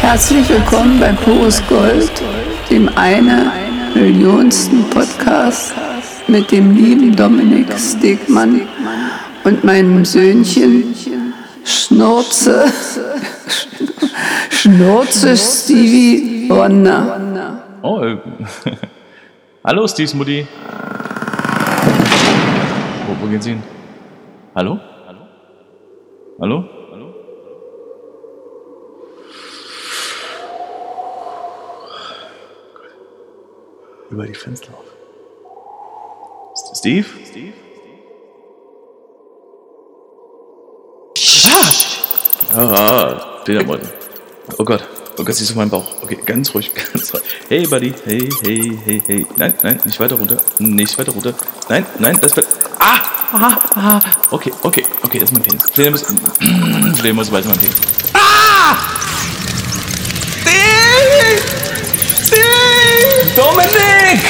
[0.00, 2.10] Herzlich willkommen bei Pures Gold,
[2.70, 3.52] dem eine
[3.94, 5.74] Millionsten Podcast
[6.28, 8.62] mit dem lieben Dominik Stegmann
[9.44, 10.94] und meinem Söhnchen
[11.64, 12.72] Schnurze,
[14.50, 17.62] Schnurze Stevie Wonder.
[17.82, 18.16] Oh, äh,
[19.64, 20.46] hallo Steve's Mutti.
[23.20, 23.62] Wo, gehen Sie hin?
[24.54, 24.78] Hallo?
[25.06, 25.20] Hallo?
[26.40, 26.64] Hallo?
[26.92, 27.14] Hallo?
[34.10, 34.84] Über die Fenster auf.
[36.76, 37.06] Steve?
[37.24, 37.52] Steve?
[42.52, 42.58] Ah!
[42.58, 43.92] Ah, Fledermäuse.
[44.58, 44.95] Oh Gott.
[45.18, 46.02] Oh Gott, sie ist auf meinem Bauch.
[46.02, 47.22] Okay, ganz ruhig, ganz ruhig.
[47.48, 47.94] Hey, Buddy.
[48.04, 49.26] Hey, hey, hey, hey.
[49.36, 50.36] Nein, nein, nicht weiter runter.
[50.58, 51.34] Nicht weiter runter.
[51.68, 52.46] Nein, nein, das wird.
[52.78, 53.00] Ah!
[53.32, 53.58] Ah!
[53.74, 54.00] Ah!
[54.30, 55.70] Okay, okay, okay, das ist mein Penis.
[55.70, 56.04] Fledermaus.
[56.98, 57.76] Fledermaus weiter mein Penis.
[58.12, 58.76] Ah!
[62.26, 63.32] Steve!
[63.36, 64.20] Dominik!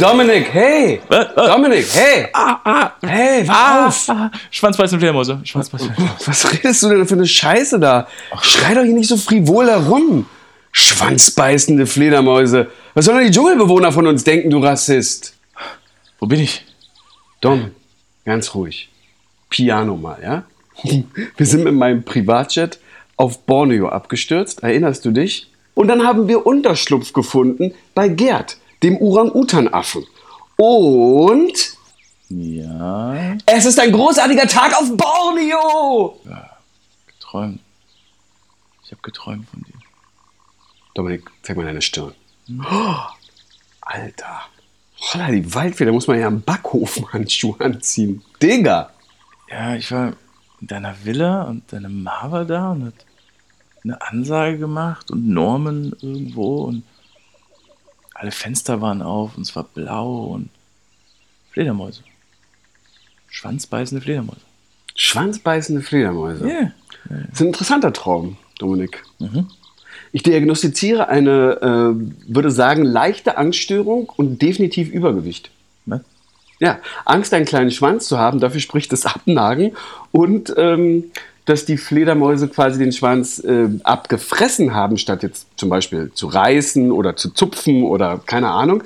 [0.00, 1.00] Dominik, hey!
[1.08, 1.28] Was?
[1.36, 1.46] Was?
[1.48, 2.28] Dominik, hey!
[2.32, 4.08] Ah, ah, Hey, wach ah, auf!
[4.08, 4.30] ah.
[4.50, 5.40] Schwanzbeißende Fledermäuse.
[5.44, 6.26] Schwanzbeißende Fledermäuse.
[6.26, 8.06] Was redest du denn für eine Scheiße da?
[8.42, 10.26] Schrei doch hier nicht so frivol herum.
[10.72, 12.68] Schwanzbeißende Fledermäuse.
[12.94, 15.34] Was sollen denn die Dschungelbewohner von uns denken, du Rassist?
[16.18, 16.64] Wo bin ich?
[17.40, 17.70] Dom,
[18.24, 18.88] ganz ruhig.
[19.50, 20.42] Piano mal, ja?
[21.36, 22.78] Wir sind mit meinem Privatjet
[23.16, 25.48] auf Borneo abgestürzt, erinnerst du dich?
[25.74, 30.06] Und dann haben wir Unterschlupf gefunden bei Gerd, dem Orang-Utan-Affen.
[30.56, 31.76] Und
[32.28, 36.20] Ja, es ist ein großartiger Tag auf Borneo!
[37.06, 37.60] geträumt.
[38.84, 39.74] Ich habe geträumt von dir.
[40.94, 42.14] Dominik, zeig mal deine Stirn.
[42.70, 42.94] Oh,
[43.80, 44.42] Alter.
[45.00, 48.22] Holla, die Waldfee, da muss man ja einen Backofenhandschuh anziehen.
[48.40, 48.90] Digga!
[49.50, 50.12] Ja, ich war
[50.60, 52.94] in deiner Villa und deine Ma war da und hat
[53.82, 56.84] eine Ansage gemacht und Norman irgendwo und
[58.14, 60.48] alle Fenster waren auf und es war blau und
[61.50, 62.02] Fledermäuse.
[63.28, 64.40] Schwanzbeißende Fledermäuse.
[64.94, 66.48] Schwanzbeißende Fledermäuse.
[66.48, 66.72] Ja.
[67.08, 69.02] Das ist ein interessanter Traum, Dominik.
[69.18, 69.48] Mhm.
[70.12, 75.50] Ich diagnostiziere eine, äh, würde sagen, leichte Angststörung und definitiv Übergewicht.
[75.86, 76.00] Was?
[76.60, 79.72] Ja, Angst, einen kleinen Schwanz zu haben, dafür spricht das Abnagen
[80.12, 81.10] und ähm,
[81.46, 86.90] dass die Fledermäuse quasi den Schwanz äh, abgefressen haben, statt jetzt zum Beispiel zu reißen
[86.90, 88.82] oder zu zupfen oder keine Ahnung,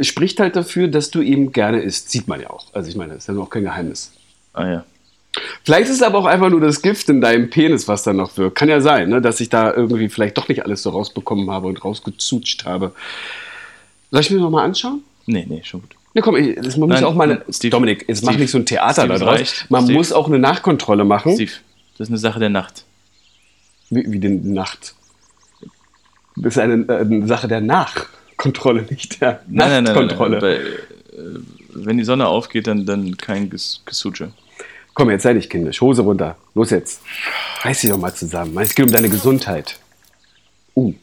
[0.00, 2.10] spricht halt dafür, dass du eben gerne isst.
[2.10, 2.66] Sieht man ja auch.
[2.74, 4.12] Also ich meine, das ist ja noch kein Geheimnis.
[4.52, 4.84] Ah ja.
[5.64, 8.36] Vielleicht ist es aber auch einfach nur das Gift in deinem Penis, was da noch
[8.36, 8.56] wirkt.
[8.56, 9.20] Kann ja sein, ne?
[9.20, 12.92] dass ich da irgendwie vielleicht doch nicht alles so rausbekommen habe und rausgezutscht habe.
[14.10, 15.02] Soll ich mir noch mal anschauen?
[15.26, 15.90] Nee, nee, schon gut.
[16.12, 18.50] Ne, komm, ich- das muss Nein, auch mal eine, Steve, Dominik, jetzt mach Steve, nicht
[18.52, 19.64] so ein Theater Steve, da draus.
[19.70, 19.98] Man Steve.
[19.98, 21.34] muss auch eine Nachkontrolle machen.
[21.34, 21.50] Steve,
[21.98, 22.84] das ist eine Sache der Nacht.
[23.90, 24.94] Wie, wie den Nacht.
[26.36, 30.38] Das ist eine, äh, eine Sache der Nachkontrolle, nicht der Nein, nein, nein, nein, Nachtkontrolle.
[30.38, 30.40] nein.
[30.40, 31.40] Bei, äh,
[31.86, 34.32] wenn die Sonne aufgeht, dann, dann kein Ges Gesuche.
[34.94, 35.80] Komm, jetzt sei nicht kindisch.
[35.80, 36.36] Hose runter.
[36.54, 37.02] Los jetzt.
[37.62, 38.56] Reiß dich doch mal zusammen.
[38.58, 39.78] Es geht um deine Gesundheit.
[40.76, 40.94] Uh,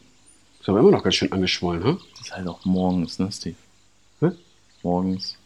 [0.60, 1.98] ist aber immer noch ganz schön angeschwollen, hm?
[2.12, 3.56] Das ist halt auch morgens, ne, Steve?
[4.20, 4.30] Hä?
[4.82, 5.36] Morgens.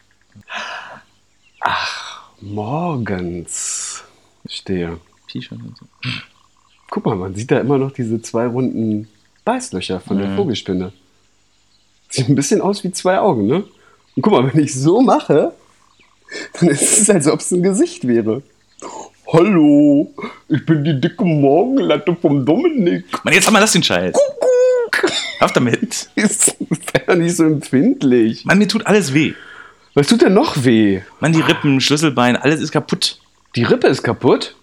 [2.39, 4.03] Morgens.
[4.47, 4.99] Stehe.
[5.27, 5.85] T-Shirt und so.
[6.89, 9.07] Guck mal, man sieht da immer noch diese zwei runden
[9.45, 10.35] Beißlöcher von der Mhm.
[10.37, 10.91] Vogelspinne.
[12.09, 13.63] Sieht ein bisschen aus wie zwei Augen, ne?
[14.15, 15.53] Und guck mal, wenn ich so mache,
[16.59, 18.41] dann ist es, als ob es ein Gesicht wäre.
[19.31, 20.13] Hallo,
[20.47, 23.05] ich bin die dicke Morgenlatte vom Dominik.
[23.23, 24.15] Mann, jetzt mal lass den Scheiß.
[25.41, 26.09] Auf damit.
[26.15, 26.55] Ist
[27.07, 28.45] ja nicht so empfindlich.
[28.45, 29.33] Mann, mir tut alles weh.
[29.93, 31.01] Was tut denn noch weh?
[31.19, 33.19] Mann, die Rippen, Schlüsselbein, alles ist kaputt.
[33.55, 34.55] Die Rippe ist kaputt?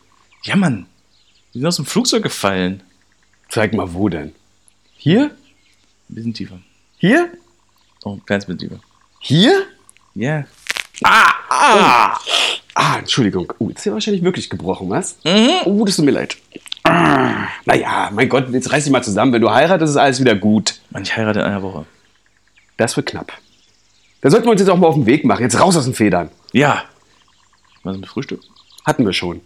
[0.44, 0.86] Ja, Mann.
[1.52, 2.82] Die sind aus dem Flugzeug gefallen.
[3.48, 4.34] Zeig mal, wo denn?
[4.96, 5.30] Hier?
[6.10, 6.58] Ein bisschen tiefer.
[6.98, 7.30] Hier?
[8.04, 8.80] Oh, ein kleines bisschen tiefer.
[9.20, 9.66] Hier?
[10.14, 10.44] Ja.
[11.02, 12.18] Ah,
[12.98, 13.50] Entschuldigung.
[13.58, 15.16] Oh, jetzt ist ja wahrscheinlich wirklich gebrochen, was?
[15.64, 16.36] Oh, das tut mir leid.
[16.82, 19.32] Ah, naja, mein Gott, jetzt reiß dich mal zusammen.
[19.32, 20.78] Wenn du heiratest, ist alles wieder gut.
[20.90, 21.86] Mann, ich heirate in einer Woche.
[22.76, 23.32] Das wird knapp.
[24.20, 25.42] Da sollten wir uns jetzt auch mal auf den Weg machen.
[25.42, 26.30] Jetzt raus aus den Federn.
[26.52, 26.84] Ja.
[27.82, 28.42] Was mit Frühstück?
[28.84, 29.40] Hatten wir schon.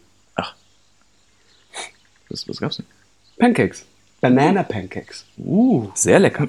[2.31, 2.87] Was, was gab's denn?
[3.39, 3.85] Pancakes.
[4.21, 5.25] Banana Pancakes.
[5.39, 6.49] Uh, sehr lecker.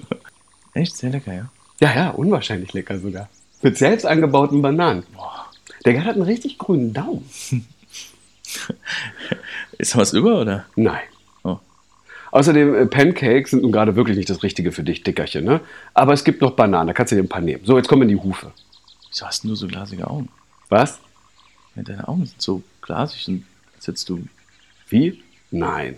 [0.73, 0.97] Echt?
[0.97, 1.49] Sehr lecker, ja.
[1.79, 3.29] Ja, ja, unwahrscheinlich lecker sogar.
[3.61, 5.03] Mit selbst angebauten Bananen.
[5.85, 7.29] Der Gerd hat einen richtig grünen Daumen.
[9.77, 10.65] Ist da was über, oder?
[10.75, 11.01] Nein.
[11.43, 11.59] Oh.
[12.31, 15.61] Außerdem, äh, Pancakes sind nun gerade wirklich nicht das Richtige für dich, Dickerchen, ne?
[15.93, 17.63] Aber es gibt noch Bananen, da kannst du dir ein paar nehmen.
[17.63, 18.51] So, jetzt kommen die Hufe.
[19.09, 20.29] Wieso hast du nur so glasige Augen?
[20.67, 20.99] Was?
[21.75, 23.45] Ja, deine Augen sind so glasig und
[23.85, 24.27] hättest du.
[24.89, 25.23] Wie?
[25.51, 25.97] Nein.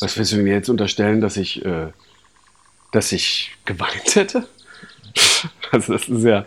[0.00, 1.88] Was willst du mir jetzt unterstellen, dass ich, äh,
[2.92, 4.46] dass ich geweint hätte?
[5.72, 6.46] Also das ist ja,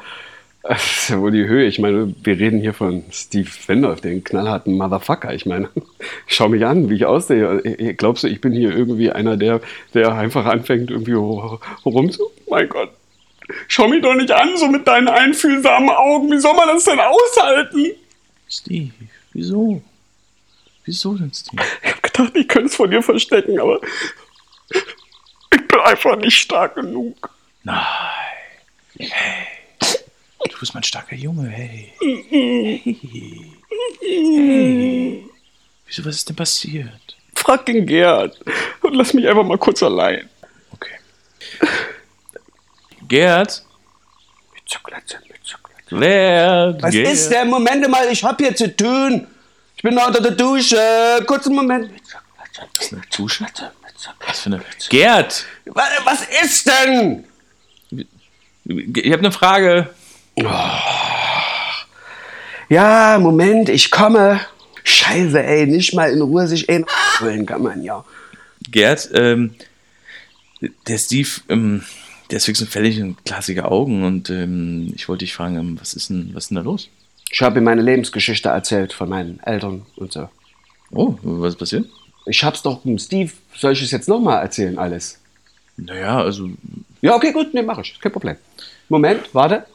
[0.64, 1.66] das ist ja wohl die Höhe.
[1.66, 5.34] Ich meine, wir reden hier von Steve Wendorf, den knallharten Motherfucker.
[5.34, 5.70] Ich meine,
[6.28, 7.94] schau mich an, wie ich aussehe.
[7.96, 9.62] Glaubst du, ich bin hier irgendwie einer, der,
[9.94, 12.32] der einfach anfängt, irgendwie rum zu...
[12.50, 12.90] Mein Gott,
[13.68, 16.32] schau mich doch nicht an, so mit deinen einfühlsamen Augen.
[16.32, 17.92] Wie soll man das denn aushalten?
[18.50, 18.92] Steve,
[19.34, 19.82] wieso?
[20.86, 21.64] Wieso denn, Steve?
[21.82, 23.80] Ich hab gedacht, ich könnte es von dir verstecken, aber
[24.72, 27.30] ich bin einfach nicht stark genug.
[27.64, 27.86] Nein.
[28.98, 29.48] Hey.
[30.50, 31.94] Du bist mein starker Junge, hey.
[32.30, 32.98] Hey.
[34.02, 35.26] hey.
[35.88, 37.18] Wieso, was ist denn passiert?
[37.36, 38.38] Frag den Gerd
[38.82, 40.30] und lass mich einfach mal kurz allein.
[40.72, 40.96] Okay.
[43.08, 43.64] Gerd?
[44.54, 46.06] Mit Schokolade, mit Schokolade.
[46.06, 47.14] Gerd, Was Gerd.
[47.14, 47.50] ist denn?
[47.50, 49.28] Moment mal, ich hab hier zu tun.
[49.84, 50.78] Ich bin unter der Dusche.
[51.28, 51.92] Kurzen Moment.
[52.78, 53.46] Was ist eine Dusche?
[54.26, 54.62] Was für eine.
[54.88, 55.46] Gerd!
[55.66, 57.26] Was, ist denn?
[58.64, 59.90] Ich habe eine Frage.
[62.70, 64.40] Ja, Moment, ich komme.
[64.86, 66.86] Scheiße, ey, nicht mal in Ruhe sich ein
[67.20, 68.06] holen kann man ja.
[68.72, 69.54] Gerd, ähm,
[70.88, 71.84] der Steve, ähm,
[72.32, 75.78] der ist fix und fällig und glasige Augen und ähm, ich wollte dich fragen, ähm,
[75.78, 76.90] was ist denn, was ist denn da los?
[77.34, 80.30] Ich habe ihm meine Lebensgeschichte erzählt von meinen Eltern und so.
[80.92, 81.90] Oh, was ist passiert?
[82.28, 85.20] Ich hab's doch dem Steve, soll ich es jetzt nochmal erzählen, alles?
[85.76, 86.48] Naja, also,
[87.02, 88.00] Ja, okay, gut, nee, mach ich.
[88.00, 88.36] Kein Problem.
[88.88, 89.66] Moment, warte.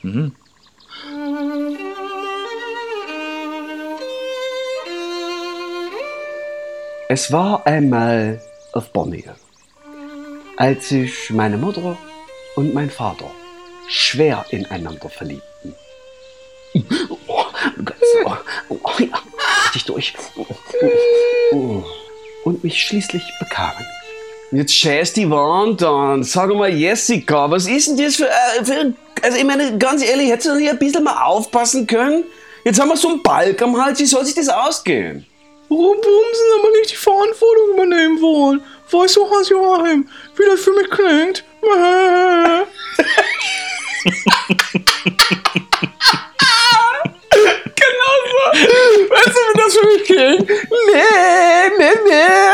[7.08, 8.40] Es war einmal
[8.72, 9.32] auf Borneo,
[10.56, 11.98] als sich meine Mutter
[12.54, 13.28] und mein Vater
[13.88, 15.74] schwer ineinander verliebten.
[17.66, 18.36] Oh, ganz so.
[18.68, 19.22] Oh, ja,
[19.64, 20.14] richtig durch.
[22.44, 23.84] Und mich schließlich bekamen.
[24.50, 26.22] Jetzt scheiß die Wand an.
[26.22, 30.30] Sag mal, Jessica, was ist denn das für, äh, für Also, ich meine, ganz ehrlich,
[30.30, 32.24] hättest du nicht ein bisschen mal aufpassen können?
[32.64, 35.26] Jetzt haben wir so einen Balk am Hals, wie soll sich das ausgehen?
[35.68, 38.62] warum sie aber nicht die Verantwortung übernehmen wollen?
[38.90, 41.44] Weißt du, Hans-Joachim, wie das für mich klingt?
[48.52, 50.48] Weißt du, wie das für mich klingt?
[50.48, 52.48] Nee, nee, nee.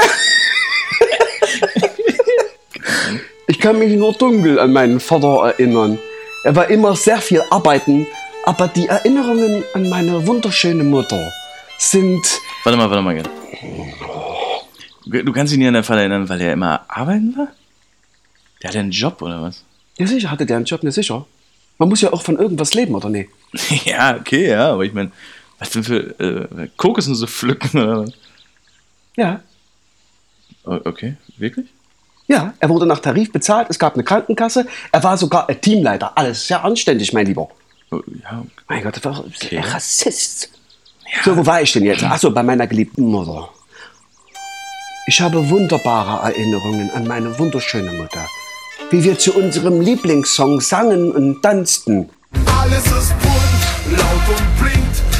[3.46, 5.98] Ich kann mich nur dunkel an meinen Vater erinnern.
[6.44, 8.06] Er war immer sehr viel arbeiten,
[8.44, 11.32] aber die Erinnerungen an meine wunderschöne Mutter
[11.78, 13.22] sind Warte mal, warte mal.
[15.06, 17.48] Du kannst dich nicht an den Fall erinnern, weil er immer arbeiten war?
[18.62, 19.64] Der hatte einen Job oder was?
[19.98, 21.26] Ja, sicher hatte der einen Job, ne, sicher.
[21.76, 23.28] Man muss ja auch von irgendwas leben, oder nee?
[23.84, 25.10] ja, okay, ja, aber ich meine,
[25.66, 28.10] was denn für äh, Kokosen so pflücken oder was?
[29.16, 29.40] Ja.
[30.64, 31.66] Okay, wirklich?
[32.26, 36.16] Ja, er wurde nach Tarif bezahlt, es gab eine Krankenkasse, er war sogar ein Teamleiter.
[36.16, 37.48] Alles sehr anständig, mein Lieber.
[37.90, 39.58] Oh, Ja, Mein Gott, das war Okay.
[39.58, 40.48] ein Rassist.
[41.24, 42.02] So, wo war ich denn jetzt?
[42.02, 43.50] Achso, bei meiner geliebten Mutter.
[45.06, 48.26] Ich habe wunderbare Erinnerungen an meine wunderschöne Mutter.
[48.90, 52.08] Wie wir zu unserem Lieblingssong sangen und tanzten.
[52.58, 55.13] Alles ist bunt, laut und blinkt.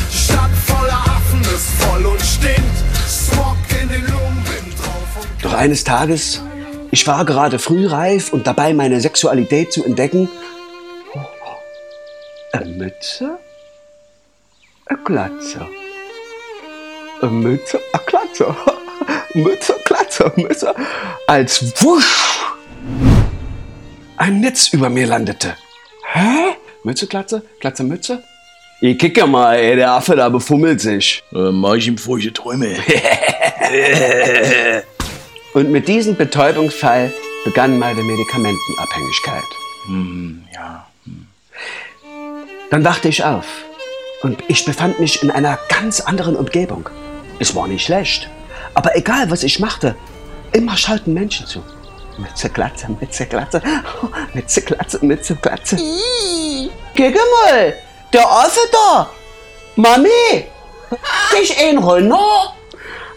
[5.55, 6.43] Doch eines Tages,
[6.91, 10.29] ich war gerade frühreif und dabei, meine Sexualität zu entdecken.
[12.53, 13.39] Eine Mütze,
[14.87, 15.65] eine Glatze.
[17.23, 18.57] Eine Mütze, eine Glatze.
[19.35, 20.75] Mütze, Glatze, Mütze.
[21.29, 22.41] Als wusch
[24.17, 25.57] ein Netz über mir landete.
[26.15, 26.57] Hä?
[26.83, 28.25] Mütze, Glatze, Glatze, Mütze?
[28.81, 31.23] Ich kicke mal, ey, der Affe da befummelt sich.
[31.33, 32.77] äh, mach ich ihm feuchte Träume.
[35.55, 37.13] Und mit diesem Betäubungsfall
[37.45, 39.45] begann meine Medikamentenabhängigkeit.
[40.53, 40.87] ja.
[42.71, 43.47] Dann wachte ich auf
[44.23, 46.89] und ich befand mich in einer ganz anderen Umgebung.
[47.39, 48.29] Es war nicht schlecht,
[48.75, 49.95] aber egal was ich machte,
[50.53, 51.63] immer schalten Menschen zu.
[52.19, 53.63] Mütze, Glatze, Mütze, Glatze,
[54.03, 55.77] oh, Mütze, Glatze, Mütze, Glatze.
[56.97, 57.75] Guck mal,
[58.13, 59.11] der Affe da.
[59.77, 60.47] Mami,
[61.33, 62.55] dich einholen, no?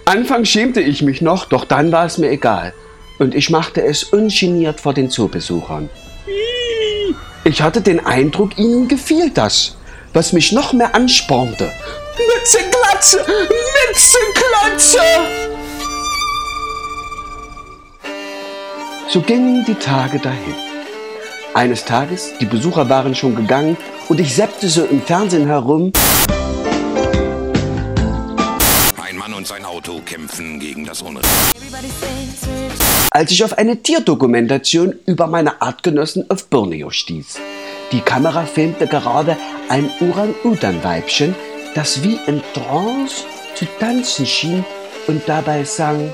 [0.07, 2.73] Anfangs schämte ich mich noch, doch dann war es mir egal.
[3.19, 5.89] Und ich machte es ungeniert vor den Zoobesuchern.
[7.43, 9.75] Ich hatte den Eindruck, ihnen gefiel das,
[10.13, 11.73] was mich noch mehr anspornte.
[12.15, 14.99] Mütze, Glatze, Mütze, Glatze!
[19.09, 20.55] So gingen die Tage dahin.
[21.53, 23.75] Eines Tages, die Besucher waren schon gegangen
[24.07, 25.91] und ich seppte so im Fernsehen herum.
[29.47, 31.27] Und sein Auto kämpfen gegen das Unrecht.
[33.11, 37.39] als ich auf eine Tierdokumentation über meine Artgenossen auf Borneo stieß.
[37.91, 39.37] Die Kamera filmte gerade
[39.69, 41.33] ein Orang-Utan-Weibchen,
[41.75, 43.25] das wie in Trance
[43.55, 44.65] zu tanzen schien
[45.07, 46.13] und dabei sang.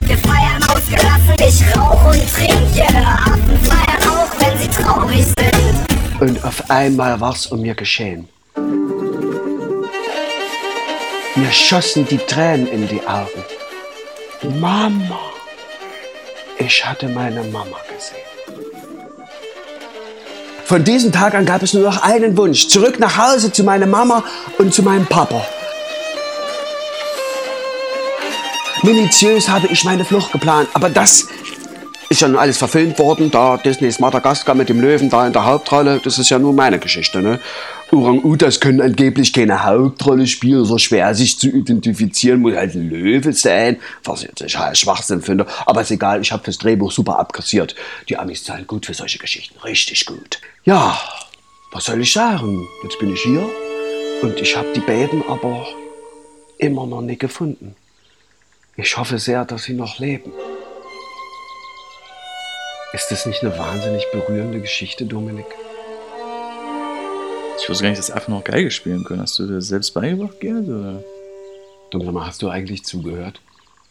[0.00, 2.86] Wir feiern ausgelassen, ich rauch und trinke.
[2.96, 6.20] Affen feiern auch, wenn sie traurig sind.
[6.20, 8.28] Und auf einmal war's um mir geschehen.
[11.34, 13.42] Mir schossen die Tränen in die Augen.
[14.60, 15.18] Mama!
[16.58, 18.18] Ich hatte meine Mama gesehen.
[20.66, 22.68] Von diesem Tag an gab es nur noch einen Wunsch.
[22.68, 24.22] Zurück nach Hause zu meiner Mama
[24.58, 25.42] und zu meinem Papa.
[28.82, 31.26] Minutiös habe ich meine Flucht geplant, aber das
[32.10, 33.30] ist ja nun alles verfilmt worden.
[33.30, 36.78] Da Disneys Madagaskar mit dem Löwen da in der Hauptrolle, das ist ja nur meine
[36.78, 37.22] Geschichte.
[37.22, 37.40] Ne?
[37.92, 43.34] Orang-Utas können angeblich keine Hauptrolle spielen, so schwer sich zu identifizieren, muss halt ein Löwe
[43.34, 45.46] sein, was ich jetzt halt Schwachsinn finde.
[45.66, 47.74] Aber ist egal, ich habe das Drehbuch super abkassiert.
[48.08, 50.40] Die Amis zahlen gut für solche Geschichten, richtig gut.
[50.64, 50.98] Ja,
[51.70, 52.66] was soll ich sagen?
[52.82, 53.46] Jetzt bin ich hier
[54.22, 55.66] und ich habe die beiden aber
[56.56, 57.76] immer noch nicht gefunden.
[58.76, 60.32] Ich hoffe sehr, dass sie noch leben.
[62.94, 65.46] Ist das nicht eine wahnsinnig berührende Geschichte, Dominik?
[67.62, 69.22] Ich wusste gar nicht, dass Affen noch Geige spielen können.
[69.22, 70.66] Hast du dir das selbst beigebracht, Gerd?
[70.66, 71.04] Oder?
[71.92, 73.40] Sag mal, hast du eigentlich zugehört?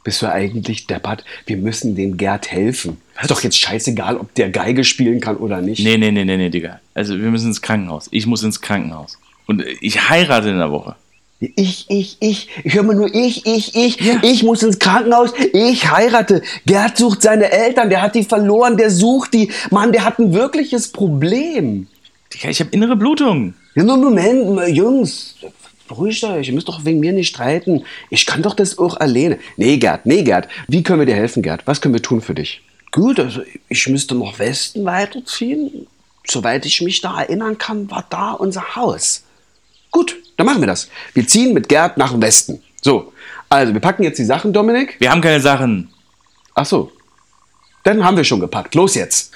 [0.04, 1.24] Bist du eigentlich deppert?
[1.46, 2.98] Wir müssen den Gerd helfen.
[3.22, 5.84] Ist doch jetzt scheißegal, ob der Geige spielen kann oder nicht.
[5.84, 6.82] Nee, nee, nee, nee, nee, Digga.
[6.96, 8.10] Also wir müssen ins Krankenhaus.
[8.12, 9.18] Ich muss ins Krankenhaus.
[9.46, 10.96] Und ich heirate in der Woche.
[11.40, 15.90] Ich, ich, ich, ich höre mal nur ich, ich, ich, ich muss ins Krankenhaus, ich
[15.92, 16.42] heirate.
[16.66, 19.50] Gerd sucht seine Eltern, der hat die verloren, der sucht die.
[19.70, 21.88] Mann, der hat ein wirkliches Problem.
[22.34, 23.54] Digga, ich habe innere Blutung.
[23.76, 25.36] Ja, nur Moment, mal, Jungs,
[25.88, 27.84] beruhigt euch, ihr müsst doch wegen mir nicht streiten.
[28.10, 29.40] Ich kann doch das auch alleine.
[29.58, 30.48] Nee, Gerd, nee, Gerd.
[30.68, 31.68] Wie können wir dir helfen, Gerd?
[31.68, 32.62] Was können wir tun für dich?
[32.92, 35.88] Gut, also ich müsste nach Westen weiterziehen.
[36.28, 39.24] Soweit ich mich da erinnern kann, war da unser Haus.
[39.90, 40.90] Gut, dann machen wir das.
[41.14, 42.62] Wir ziehen mit Gerd nach Westen.
[42.82, 43.12] So,
[43.50, 44.96] also wir packen jetzt die Sachen, Dominik.
[45.00, 45.92] Wir haben keine Sachen.
[46.56, 46.92] Ach so.
[47.84, 48.76] Dann haben wir schon gepackt.
[48.76, 49.32] Los jetzt.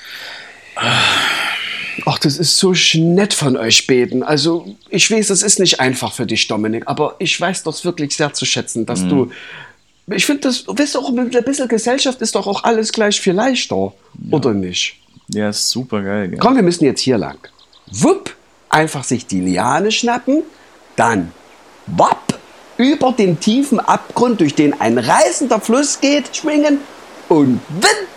[2.06, 4.24] Ach, das ist so nett von euch beten.
[4.24, 8.16] Also, ich weiß, das ist nicht einfach für dich, Dominik, aber ich weiß das wirklich
[8.16, 9.32] sehr zu schätzen, dass du.
[10.08, 13.34] Ich finde, das, du, auch mit ein bisschen Gesellschaft ist doch auch alles gleich viel
[13.34, 13.94] leichter,
[14.30, 14.98] oder nicht?
[15.30, 16.30] Ja, ist super geil.
[16.30, 16.40] Gell?
[16.40, 17.40] Komm, wir müssen jetzt hier lang.
[17.92, 18.36] Wupp,
[18.70, 20.44] einfach sich die Liane schnappen,
[20.96, 21.32] dann
[21.88, 22.40] wapp,
[22.78, 26.80] über den tiefen Abgrund, durch den ein reißender Fluss geht, schwingen
[27.30, 28.08] und wipp,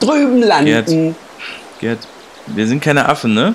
[0.00, 1.14] drüben landen.
[1.80, 1.98] Gerd,
[2.46, 3.54] wir sind keine Affen, ne?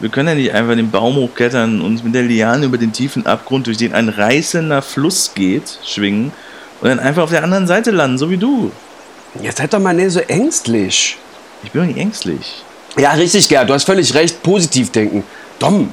[0.00, 2.92] Wir können ja nicht einfach den Baum hochklettern und uns mit der Liane über den
[2.92, 6.32] tiefen Abgrund, durch den ein reißender Fluss geht, schwingen
[6.80, 8.72] und dann einfach auf der anderen Seite landen, so wie du.
[9.40, 11.16] Jetzt seid doch mal nicht so ängstlich.
[11.62, 12.64] Ich bin doch nicht ängstlich.
[12.96, 14.42] Ja, richtig, Gerd, du hast völlig recht.
[14.42, 15.24] Positiv denken.
[15.58, 15.92] Dom,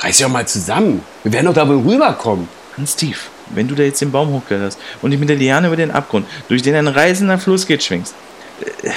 [0.00, 1.02] reiß dich doch mal zusammen.
[1.24, 2.48] Wir werden doch da wohl rüberkommen.
[2.76, 3.30] Ganz tief.
[3.54, 6.26] Wenn du da jetzt den Baum hochkletterst und dich mit der Liane über den Abgrund,
[6.48, 8.14] durch den ein reißender Fluss geht, schwingst,
[8.82, 8.90] äh,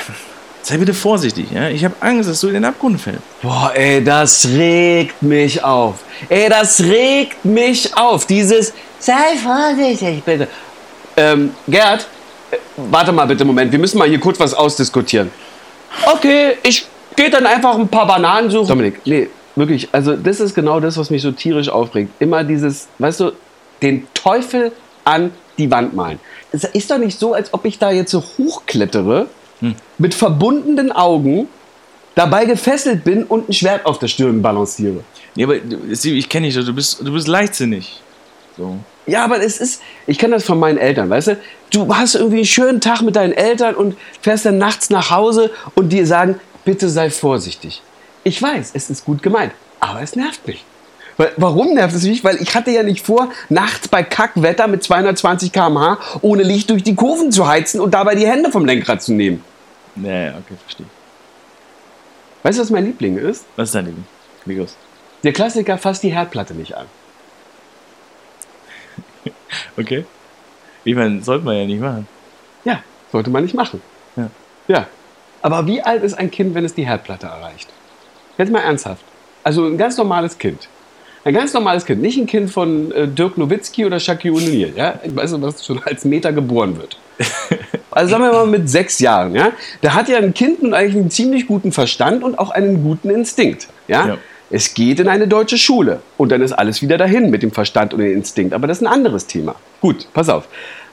[0.69, 1.67] sei bitte vorsichtig, ja?
[1.69, 3.21] Ich habe Angst, dass du in den Abgrund fällst.
[3.41, 5.95] Boah, ey, das regt mich auf.
[6.29, 8.27] Ey, das regt mich auf.
[8.27, 10.47] Dieses, sei vorsichtig, bitte.
[11.17, 12.07] Ähm, Gerd,
[12.51, 13.71] äh, warte mal bitte einen Moment.
[13.71, 15.31] Wir müssen mal hier kurz was ausdiskutieren.
[16.05, 16.85] Okay, ich
[17.15, 18.67] gehe dann einfach ein paar Bananen suchen.
[18.67, 22.11] Dominik, nee, wirklich, also das ist genau das, was mich so tierisch aufregt.
[22.19, 23.31] Immer dieses, weißt du,
[23.81, 24.71] den Teufel
[25.03, 26.19] an die Wand malen.
[26.51, 29.25] Es ist doch nicht so, als ob ich da jetzt so hochklettere,
[29.97, 31.47] mit verbundenen Augen,
[32.15, 35.03] dabei gefesselt bin und ein Schwert auf der Stirn balanciere.
[35.35, 38.01] Nee, aber ich kenne dich, du bist, du bist leichtsinnig.
[38.57, 38.77] So.
[39.05, 41.37] Ja, aber es ist, ich kenne das von meinen Eltern, weißt du?
[41.71, 45.51] Du hast irgendwie einen schönen Tag mit deinen Eltern und fährst dann nachts nach Hause
[45.75, 47.81] und die sagen, bitte sei vorsichtig.
[48.23, 50.63] Ich weiß, es ist gut gemeint, aber es nervt mich.
[51.35, 52.23] Warum nervt es mich?
[52.23, 56.81] Weil ich hatte ja nicht vor, nachts bei Kackwetter mit 220 km/h ohne Licht durch
[56.81, 59.43] die Kurven zu heizen und dabei die Hände vom Lenkrad zu nehmen.
[59.97, 60.85] Ja, ja, okay, verstehe.
[62.43, 63.45] Weißt du, was mein Liebling ist?
[63.57, 64.05] Was ist dein Liebling?
[64.45, 64.77] Leg los.
[65.23, 66.85] Der Klassiker fasst die Herdplatte nicht an.
[69.77, 70.05] Okay.
[70.83, 72.07] Ich meine, sollte man ja nicht machen.
[72.63, 73.81] Ja, sollte man nicht machen.
[74.15, 74.29] Ja.
[74.67, 74.87] Ja.
[75.41, 77.69] Aber wie alt ist ein Kind, wenn es die Herdplatte erreicht?
[78.37, 79.03] Jetzt mal ernsthaft.
[79.43, 80.67] Also ein ganz normales Kind.
[81.29, 82.01] Ein ganz normales Kind.
[82.01, 84.75] Nicht ein Kind von äh, Dirk Nowitzki oder Shaquille O'Neal.
[84.75, 84.99] Ja?
[85.05, 86.97] Weißt du, was schon als Meter geboren wird.
[87.91, 90.95] also sagen wir mal mit sechs Jahren, ja, da hat ja ein Kind nun eigentlich
[90.95, 94.07] einen ziemlich guten Verstand und auch einen guten Instinkt, ja.
[94.07, 94.17] Ja.
[94.49, 97.93] Es geht in eine deutsche Schule und dann ist alles wieder dahin mit dem Verstand
[97.93, 98.55] und dem Instinkt.
[98.55, 99.53] Aber das ist ein anderes Thema.
[99.81, 100.47] Gut, pass auf.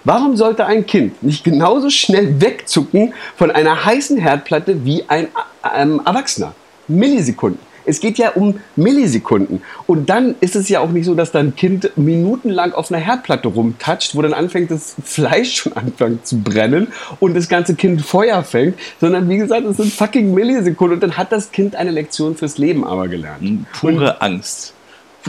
[0.04, 5.28] Warum sollte ein Kind nicht genauso schnell wegzucken von einer heißen Herdplatte wie ein
[5.74, 6.54] ähm, Erwachsener?
[6.88, 7.65] Millisekunden.
[7.86, 9.62] Es geht ja um Millisekunden.
[9.86, 13.48] Und dann ist es ja auch nicht so, dass dein Kind minutenlang auf einer Herdplatte
[13.48, 16.88] rumtatscht, wo dann anfängt, das Fleisch schon anfängt zu brennen
[17.20, 20.94] und das ganze Kind Feuer fängt, sondern wie gesagt, es sind fucking Millisekunden.
[20.94, 23.66] Und dann hat das Kind eine Lektion fürs Leben aber gelernt.
[23.72, 24.75] Pure Angst.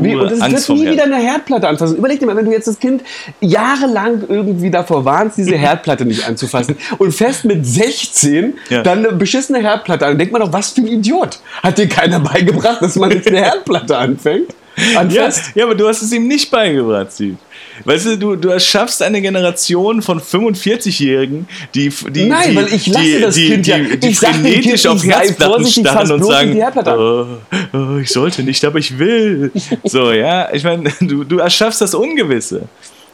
[0.04, 1.98] Pure und es Angst wird nie wieder eine Herdplatte anfassen.
[1.98, 3.04] Überleg dir mal, wenn du jetzt das Kind
[3.42, 8.84] jahrelang irgendwie davor warnst, diese Herdplatte nicht anzufassen und fest mit 16 Ja.
[8.84, 11.40] dann eine beschissene Herdplatte an, dann denkt man doch, was für ein Idiot.
[11.64, 14.54] Hat dir keiner beigebracht, dass man nicht eine Herdplatte anfängt?
[14.78, 15.52] Ja, Anfasst?
[15.56, 17.38] ja, aber du hast es ihm nicht beigebracht, Steve.
[17.84, 22.86] Weißt du, du, du erschaffst eine Generation von 45-Jährigen, die, die, Nein, die, weil ich
[22.86, 23.78] lasse die, das die, Kind ja.
[23.80, 27.26] die, die Ich frenetisch Kind, auf Herzplatten starren und sagen, die oh,
[27.74, 29.52] oh, ich sollte nicht, aber ich will.
[29.84, 32.64] So, ja, ich meine, du, du erschaffst das Ungewisse.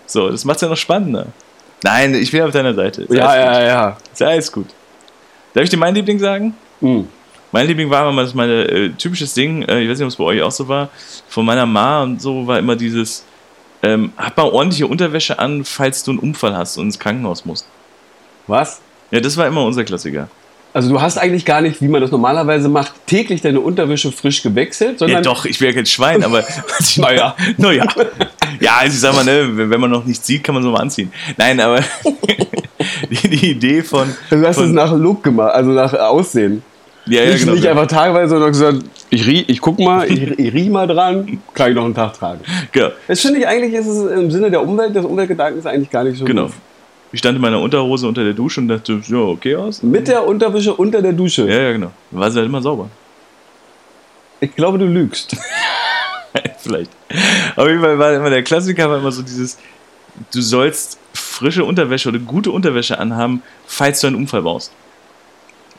[0.05, 1.27] So, das macht es ja noch spannender.
[1.83, 3.03] Nein, ich bin auf deiner Seite.
[3.03, 3.67] Ist Ja, ja, gut.
[3.67, 3.97] ja.
[4.11, 4.67] Ist alles gut.
[5.53, 6.55] Darf ich dir mein Liebling sagen?
[6.81, 7.07] Mhm.
[7.53, 10.15] Mein Liebling war immer das meine äh, typisches Ding, äh, ich weiß nicht, ob es
[10.15, 10.89] bei euch auch so war,
[11.29, 13.23] von meiner Ma und so war immer dieses,
[13.83, 17.67] ähm, hab mal ordentliche Unterwäsche an, falls du einen Unfall hast und ins Krankenhaus musst.
[18.47, 18.81] Was?
[19.11, 20.29] Ja, das war immer unser Klassiker.
[20.73, 24.41] Also du hast eigentlich gar nicht, wie man das normalerweise macht, täglich deine Unterwäsche frisch
[24.41, 26.43] gewechselt, Ja, sondern doch, ich wäre kein Schwein, aber.
[26.97, 27.35] Naja.
[27.57, 27.85] naja.
[28.59, 30.81] Ja, also ich sag mal, ne, wenn man noch nichts sieht, kann man so mal
[30.81, 31.13] anziehen.
[31.37, 31.81] Nein, aber
[33.11, 34.11] die, die Idee von.
[34.31, 36.63] du hast es nach Look gemacht, also nach Aussehen.
[37.05, 37.53] Ja, ja, nicht, genau.
[37.53, 38.79] nicht einfach tageweise oder gesagt,
[39.09, 42.13] ich, riech, ich guck mal, ich, ich riech mal dran, kann ich noch einen Tag
[42.13, 42.41] tragen.
[42.71, 42.89] genau.
[43.07, 46.17] Das finde ich eigentlich, ist es im Sinne der Umwelt, des Umweltgedankens eigentlich gar nicht
[46.17, 46.43] so genau.
[46.43, 46.53] doof.
[47.11, 49.83] Ich stand in meiner Unterhose unter der Dusche und dachte, ja, okay aus.
[49.83, 51.47] Mit der Unterwäsche unter der Dusche.
[51.47, 51.91] Ja, ja, genau.
[52.09, 52.89] War sie halt immer sauber.
[54.39, 55.37] Ich glaube, du lügst.
[56.57, 56.89] Vielleicht.
[57.55, 59.59] Auf jeden Fall war immer der Klassiker, war immer so dieses,
[60.33, 64.71] du sollst frische Unterwäsche oder gute Unterwäsche anhaben, falls du einen Unfall baust.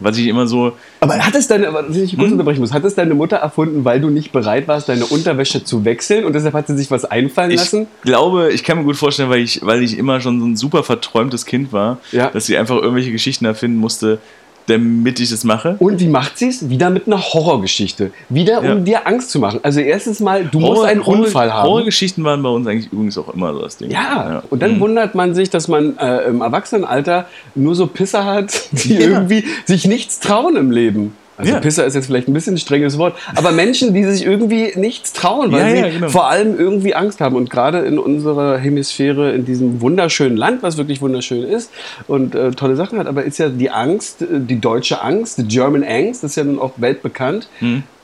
[0.01, 2.19] Was ich immer so, Aber hat es deine, wenn ich Hm?
[2.19, 5.63] kurz unterbrechen muss, hat es deine Mutter erfunden, weil du nicht bereit warst, deine Unterwäsche
[5.65, 7.87] zu wechseln und deshalb hat sie sich was einfallen ich lassen?
[8.03, 10.83] glaube, ich kann mir gut vorstellen, weil ich, weil ich immer schon so ein super
[10.83, 12.29] verträumtes Kind war, Ja.
[12.31, 14.19] dass sie einfach irgendwelche Geschichten erfinden musste,
[14.67, 15.77] damit ich das mache.
[15.79, 16.69] Und wie macht sie es?
[16.71, 18.11] Wieder mit einer Horrorgeschichte.
[18.29, 18.73] Wieder, Ja.
[18.73, 19.61] um dir Angst zu machen.
[19.63, 21.69] Also erstens mal, du musst einen Unfall haben.
[21.69, 23.91] Horrorgeschichten waren bei uns eigentlich übrigens auch immer so das Ding.
[23.91, 24.81] Ja, und dann Mhm.
[24.81, 29.01] wundert man sich, dass man äh, im Erwachsenenalter nur so Pisser hat, die Ja.
[29.01, 31.15] irgendwie sich nichts trauen im Leben.
[31.37, 31.61] Also Ja.
[31.61, 35.13] Pisser ist jetzt vielleicht ein bisschen ein strenges Wort, aber Menschen, die sich irgendwie nichts
[35.13, 36.09] trauen, weil Ja, sie ja, genau.
[36.09, 37.35] vor allem irgendwie Angst haben.
[37.37, 41.71] Und gerade in unserer Hemisphäre, in diesem wunderschönen Land, was wirklich wunderschön ist
[42.07, 45.45] und äh, tolle Sachen hat, aber ist ja die Angst, äh, die deutsche Angst, die
[45.49, 47.49] German Angst, das ist ja nun auch weltbekannt,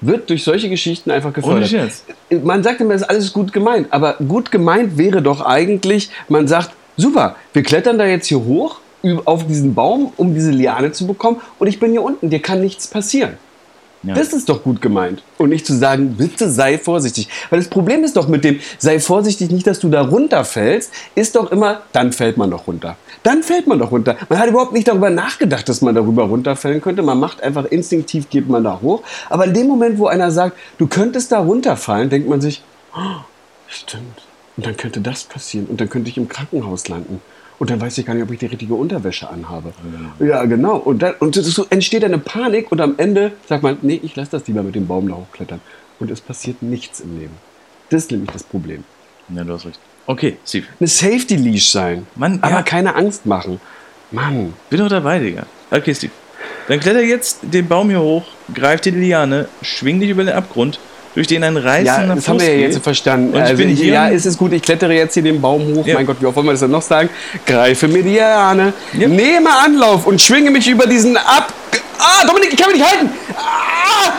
[0.00, 1.34] wird durch solche Geschichten einfach Mhm.
[1.34, 1.92] Gefördert
[2.42, 6.48] man sagt immer, das ist alles gut gemeint, aber gut gemeint wäre doch eigentlich, man
[6.48, 8.80] sagt, super, wir klettern da jetzt hier hoch
[9.24, 12.60] auf diesen Baum, um diese Liane zu bekommen und ich bin hier unten, dir kann
[12.60, 13.38] nichts passieren.
[14.02, 14.14] Ja.
[14.14, 15.22] Das ist doch gut gemeint.
[15.36, 17.28] Und nicht zu sagen, bitte sei vorsichtig.
[17.50, 21.36] Weil das Problem ist doch mit dem, sei vorsichtig, nicht, dass du da runterfällst, ist
[21.36, 22.96] doch immer, dann fällt man doch runter.
[23.22, 24.16] Dann fällt man doch runter.
[24.30, 27.02] Man hat überhaupt nicht darüber nachgedacht, dass man darüber runterfällen könnte.
[27.02, 29.02] Man macht einfach instinktiv, geht man da hoch.
[29.28, 32.62] Aber in dem Moment, wo einer sagt, du könntest da runterfallen, denkt man sich,
[32.96, 33.20] oh,
[33.68, 34.22] stimmt.
[34.56, 35.66] Und dann könnte das passieren.
[35.66, 37.20] Und dann könnte ich im Krankenhaus landen.
[37.58, 39.72] Und dann weiß ich gar nicht, ob ich die richtige Unterwäsche anhabe.
[40.18, 40.76] Ja, genau.
[40.76, 44.30] Und, dann, und so entsteht eine Panik und am Ende sagt man, nee, ich lasse
[44.32, 45.60] das lieber mit dem Baum da hochklettern.
[45.98, 47.34] Und es passiert nichts im Leben.
[47.90, 48.84] Das ist nämlich das Problem.
[49.28, 49.78] Ja, du hast recht.
[50.06, 52.06] Okay, Steve, Eine Safety Leash sein.
[52.16, 52.62] Mann, aber ja.
[52.62, 53.60] keine Angst machen.
[54.10, 54.54] Mann.
[54.70, 55.44] bin doch dabei, Digga.
[55.70, 56.12] Okay, Steve.
[56.66, 60.78] Dann kletter jetzt den Baum hier hoch, greif die Liane, schwing dich über den Abgrund,
[61.14, 63.28] durch den ein reißender Ja, das haben wir ja Fuß jetzt verstanden.
[63.34, 65.74] Und ich also, bin hier- ja, ist es gut, ich klettere jetzt hier den Baum
[65.74, 65.86] hoch.
[65.86, 65.94] Ja.
[65.94, 67.08] Mein Gott, wie oft wollen wir das denn noch sagen?
[67.46, 69.08] Greife mir die Liane, Ja.
[69.08, 71.52] nehme Anlauf und schwinge mich über diesen Ab...
[71.98, 73.10] Ah, Dominik, ich kann mich nicht halten!
[73.36, 74.12] Ah,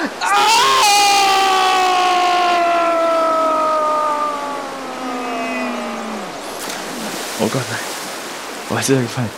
[7.39, 7.79] Oh Gott, nein.
[8.69, 9.29] Oh, was ist dir gefallen?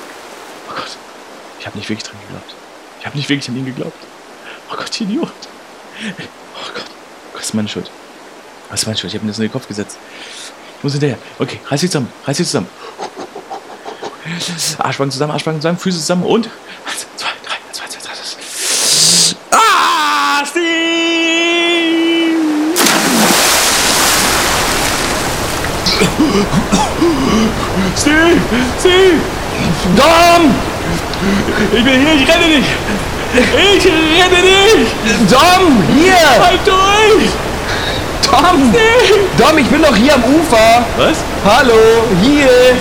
[0.70, 0.98] Oh Gott.
[1.60, 2.56] Ich habe nicht wirklich dran geglaubt.
[3.00, 3.98] Ich habe nicht wirklich an ihn geglaubt.
[4.72, 5.30] Oh Gott, Idiot.
[5.30, 6.86] Oh Gott.
[7.44, 7.92] Ist meine Schuld.
[8.70, 9.12] Das ist meine Schuld.
[9.12, 9.98] Ich habe mir das in den Kopf gesetzt.
[10.78, 11.18] Ich muss hinterher.
[11.40, 12.08] Okay, reiß dich zusammen.
[12.26, 12.68] Reiß dich zusammen.
[14.78, 16.50] Arschbacken zusammen, Arschbacken zusammen, Füße zusammen und.
[16.86, 18.14] Eins, zwei, drei, eins, zwei, drei, drei.
[19.52, 20.64] Ah, Steve!
[27.98, 28.40] Steve!
[28.80, 29.20] Steve!
[29.98, 30.56] Dom!
[31.74, 32.70] Ich bin hier, ich renne nicht!
[33.36, 34.92] Ich renne nicht!
[35.30, 36.23] Dom, hier!
[38.44, 38.74] Dom!
[39.38, 40.86] Dom, ich bin doch hier am Ufer!
[40.98, 41.18] Was?
[41.46, 41.74] Hallo,
[42.22, 42.76] hier!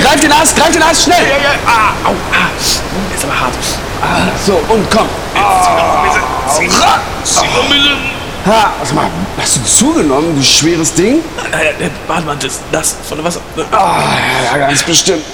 [0.00, 1.22] Greif den Ast, greif den Ast, schnell!
[1.22, 2.48] Ja, ja, ah, au, ah.
[3.14, 3.52] Ist aber hart.
[4.00, 5.06] Ah, so, und komm.
[6.48, 7.98] Zieh noch ein bisschen.
[8.46, 9.06] Ha, sag mal,
[9.38, 11.22] hast du zugenommen, du schweres Ding?
[11.80, 13.40] Der Bademantel ist nass von dem Wasser.
[13.70, 14.02] Ah,
[14.52, 15.24] ja, ganz bestimmt.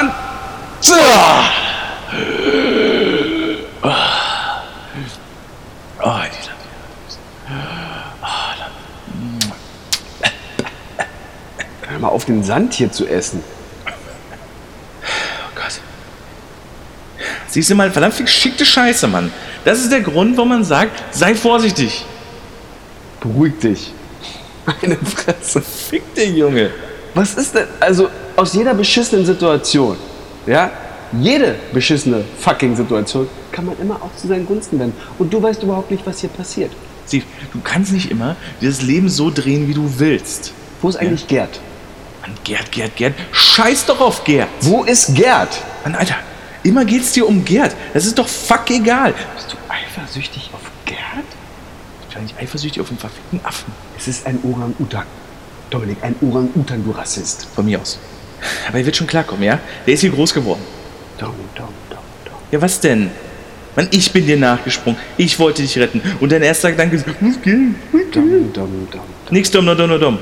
[0.00, 0.12] Und...
[0.80, 0.94] So.
[11.98, 13.42] Hör mal auf, den Sand hier zu essen.
[13.84, 13.90] Oh
[15.56, 15.80] Gott.
[17.48, 19.32] Siehst du mal, verdammt geschickte Scheiße, Mann.
[19.64, 22.04] Das ist der Grund, warum man sagt, sei vorsichtig.
[23.20, 23.92] Beruhig dich.
[24.64, 25.60] Meine Fresse.
[25.60, 26.70] Fick dich, Junge.
[27.14, 29.96] Was ist denn, also aus jeder beschissenen Situation,
[30.46, 30.70] ja,
[31.18, 34.96] jede beschissene fucking Situation kann man immer auch zu seinen Gunsten wenden.
[35.18, 36.70] Und du weißt überhaupt nicht, was hier passiert.
[37.08, 40.52] Steve, du kannst nicht immer dieses Leben so drehen, wie du willst.
[40.80, 41.58] Wo ist eigentlich Gerd?
[42.28, 43.14] Mann, Gerd, Gerd, Gerd.
[43.32, 44.48] Scheiß doch auf Gerd.
[44.60, 45.48] Wo ist Gerd?
[45.84, 46.16] Mann, Alter,
[46.62, 47.74] immer geht's dir um Gerd.
[47.94, 49.14] Das ist doch fuck egal.
[49.34, 50.98] Bist du eifersüchtig auf Gerd?
[52.08, 53.72] Ich bin nicht eifersüchtig auf den verfickten Affen.
[53.96, 55.04] Es ist ein Orang-Utan.
[55.70, 57.46] Dominik, ein Orang-Utan, du Rassist.
[57.54, 57.98] Von mir aus.
[58.68, 59.58] Aber er wird schon klarkommen, ja?
[59.86, 60.62] Der ist hier groß geworden.
[61.18, 62.34] Dom, dom, dom, dom.
[62.50, 63.10] Ja, was denn?
[63.74, 64.98] Mann, ich bin dir nachgesprungen.
[65.16, 66.02] Ich wollte dich retten.
[66.20, 67.76] Und dein erster Gedanke ist, muss gehen.
[68.12, 69.00] Dom, dom, dom.
[69.30, 70.18] Nix dumm, nur dumm, nur dumm.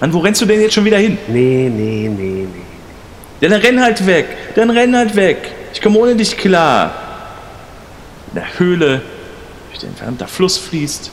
[0.00, 1.18] Mann, wo rennst du denn jetzt schon wieder hin?
[1.28, 3.48] Nee, nee, nee, nee.
[3.48, 4.26] Dann renn halt weg.
[4.54, 5.52] Dann renn halt weg.
[5.72, 6.94] Ich komme ohne dich klar.
[8.28, 9.02] In der Höhle,
[9.68, 11.10] durch den verdammter Fluss fließt.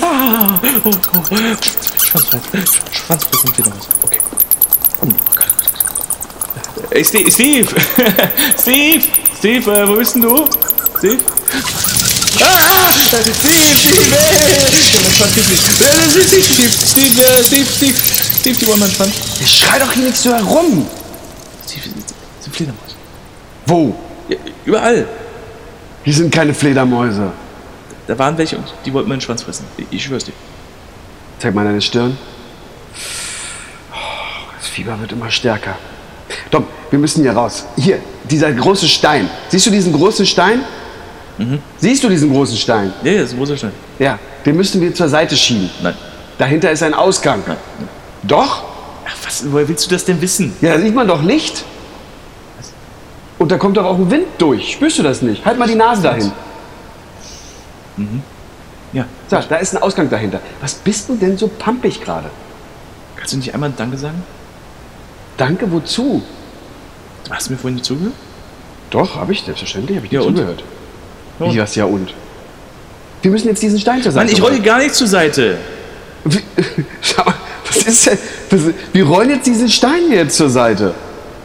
[0.00, 1.36] Ah, oh, oh.
[1.98, 3.88] Schwanzfressen, Schwanzfressen, Fledermaus.
[4.02, 4.18] Okay.
[5.00, 5.48] Oh Gott, oh Gott,
[6.76, 6.92] oh Gott.
[6.92, 7.68] Ey, Steve, Steve!
[8.60, 9.04] Steve!
[9.38, 10.46] Steve, äh, wo bist denn du?
[10.98, 11.18] Steve?
[12.40, 12.92] Ah, ah!
[12.92, 13.32] Steve,
[13.78, 14.62] Steve, ey!
[14.94, 15.62] Ja, mein Schwanz geht nicht.
[15.62, 17.94] Steve, Steve, Steve, äh, Steve, Steve,
[18.40, 19.12] Steve, die wollen meinen Schwanz.
[19.40, 20.86] Ich schrei doch hier nicht so herum.
[21.66, 22.96] Steve, das sind Fledermaus.
[23.66, 23.94] Wo?
[24.28, 25.06] Ja, überall.
[26.04, 27.32] Hier sind keine Fledermäuse.
[28.06, 29.66] Da waren welche und die wollten meinen Schwanz fressen.
[29.90, 30.32] Ich, schwör's dir.
[31.38, 32.16] Zeig mal deine Stirn.
[34.58, 35.76] Das Fieber wird immer stärker.
[36.50, 37.64] Tom, wir müssen hier raus.
[37.76, 39.30] Hier, dieser große Stein.
[39.48, 40.64] Siehst du diesen großen Stein?
[41.78, 42.92] Siehst du diesen großen Stein?
[43.02, 43.72] Ja, das ist ein großer Stein.
[43.98, 45.70] Ja, den müssen wir zur Seite schieben.
[45.82, 45.94] Nein.
[46.38, 47.42] Dahinter ist ein Ausgang.
[47.46, 47.56] Nein.
[47.78, 47.88] nein.
[48.22, 48.64] Doch?
[49.06, 49.44] Ach, was?
[49.50, 50.54] Woher willst du das denn wissen?
[50.60, 51.64] Ja, da sieht man doch Licht.
[53.38, 54.72] Und da kommt doch auch ein Wind durch.
[54.72, 55.44] Spürst du das nicht?
[55.44, 56.30] Halt mal die Nase dahin.
[58.92, 59.06] Ja.
[59.28, 60.40] So, da ist ein Ausgang dahinter.
[60.60, 62.30] Was bist du denn so pampig gerade?
[63.16, 64.22] Kannst du nicht einmal Danke sagen?
[65.36, 66.22] Danke, wozu?
[67.24, 68.14] Du hast mir vorhin nicht zugehört?
[68.90, 70.62] Doch, habe ich, selbstverständlich, habe ich dir Ja, zugehört.
[71.50, 72.14] Wie, was ja und?
[73.22, 75.58] Wir müssen jetzt diesen Stein zur Seite Mann, ich rolle gar nicht zur Seite.
[76.24, 76.40] Wie,
[77.00, 77.34] schau mal,
[77.66, 78.18] was ist denn?
[78.50, 78.60] Das,
[78.92, 80.94] wir rollen jetzt diesen Stein jetzt zur Seite.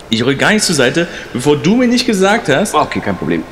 [0.10, 2.74] Ich rolle gar nicht zur Seite, bevor du mir nicht gesagt hast.
[2.74, 3.44] Okay, kein Problem.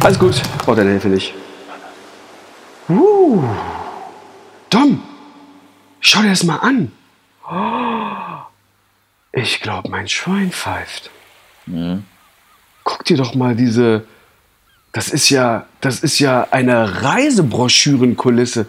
[0.00, 1.34] Alles gut, braucht deine Hilfe nicht.
[2.88, 3.42] Uh.
[4.70, 5.02] Dom,
[6.00, 6.92] schau dir das mal an.
[9.32, 11.10] Ich glaube, mein Schwein pfeift.
[12.84, 14.04] Guck dir doch mal diese.
[14.92, 18.66] Das ist ja, das ist ja eine Reisebroschürenkulisse.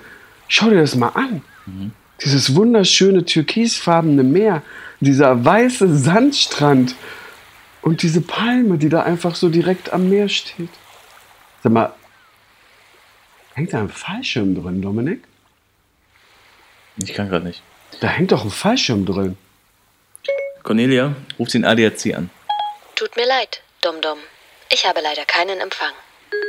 [0.47, 1.41] Schau dir das mal an.
[2.23, 4.61] Dieses wunderschöne türkisfarbene Meer,
[4.99, 6.95] dieser weiße Sandstrand
[7.81, 10.69] und diese Palme, die da einfach so direkt am Meer steht.
[11.63, 11.93] Sag mal,
[13.53, 15.23] hängt da ein Fallschirm drin, Dominik?
[16.97, 17.61] Ich kann gerade nicht.
[18.01, 19.37] Da hängt doch ein Fallschirm drin.
[20.69, 22.29] Cornelia, ruft den ADAC an.
[22.95, 24.19] Tut mir leid, Dum-Dum.
[24.71, 25.93] Ich habe leider keinen Empfang.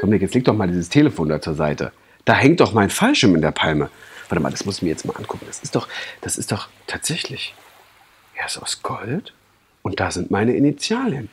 [0.02, 1.90] Dominik, jetzt leg doch mal dieses Telefon da zur Seite.
[2.26, 3.88] Da hängt doch mein Fallschirm in der Palme.
[4.28, 5.46] Warte mal, das muss ich mir jetzt mal angucken.
[5.46, 5.88] Das ist doch,
[6.20, 7.54] das ist doch tatsächlich.
[8.36, 9.32] Er ist aus Gold
[9.80, 11.30] und da sind meine Initialien.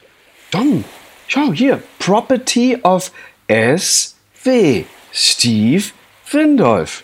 [0.52, 0.86] Dom,
[1.28, 1.84] schau hier.
[2.00, 3.12] Property of
[3.48, 4.86] S.W.
[5.12, 5.84] Steve
[6.32, 7.04] Windolf.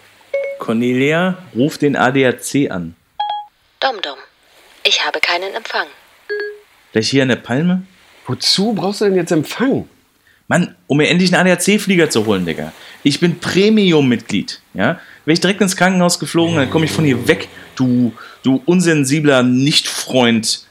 [0.59, 2.95] Cornelia, ruft den ADAC an.
[3.81, 4.17] Dum-Dum.
[4.83, 5.87] Ich habe keinen Empfang.
[6.91, 7.83] Gleich hier an der Palme?
[8.27, 9.87] Wozu brauchst du denn jetzt Empfang?
[10.47, 12.73] Mann, um mir endlich einen ADAC-Flieger zu holen, Digga.
[13.01, 14.99] Ich bin Premium-Mitglied, ja?
[15.25, 19.41] Wäre ich direkt ins Krankenhaus geflogen, dann komme ich von hier weg, du, du unsensibler
[19.41, 20.65] Nicht-Freund.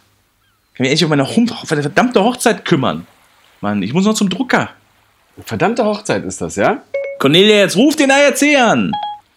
[0.74, 3.06] Kann mich endlich um meine Hum- verdammte Hochzeit kümmern.
[3.60, 4.70] Mann, ich muss noch zum Drucker.
[5.44, 6.82] Verdammte Hochzeit ist das, ja?
[7.18, 8.92] Cornelia, jetzt ruf den ADAC an.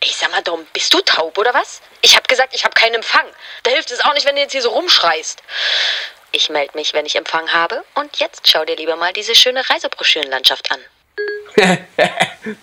[0.06, 1.82] Ey, sag mal, Dom, bist du taub oder was?
[2.04, 3.26] Ich hab gesagt, ich hab keinen Empfang.
[3.64, 5.42] Da hilft es auch nicht, wenn du jetzt hier so rumschreist.
[6.32, 7.84] Ich melde mich, wenn ich Empfang habe.
[7.96, 10.78] Und jetzt schau dir lieber mal diese schöne Reisebroschürenlandschaft an.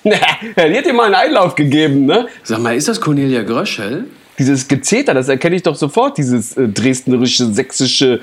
[0.05, 0.15] ja,
[0.69, 2.29] die hat dir mal einen Einlauf gegeben, ne?
[2.45, 4.05] Sag mal, ist das Cornelia Gröschel?
[4.39, 8.21] Dieses Gezeter, das erkenne ich doch sofort, dieses äh, dresdnerische, sächsische,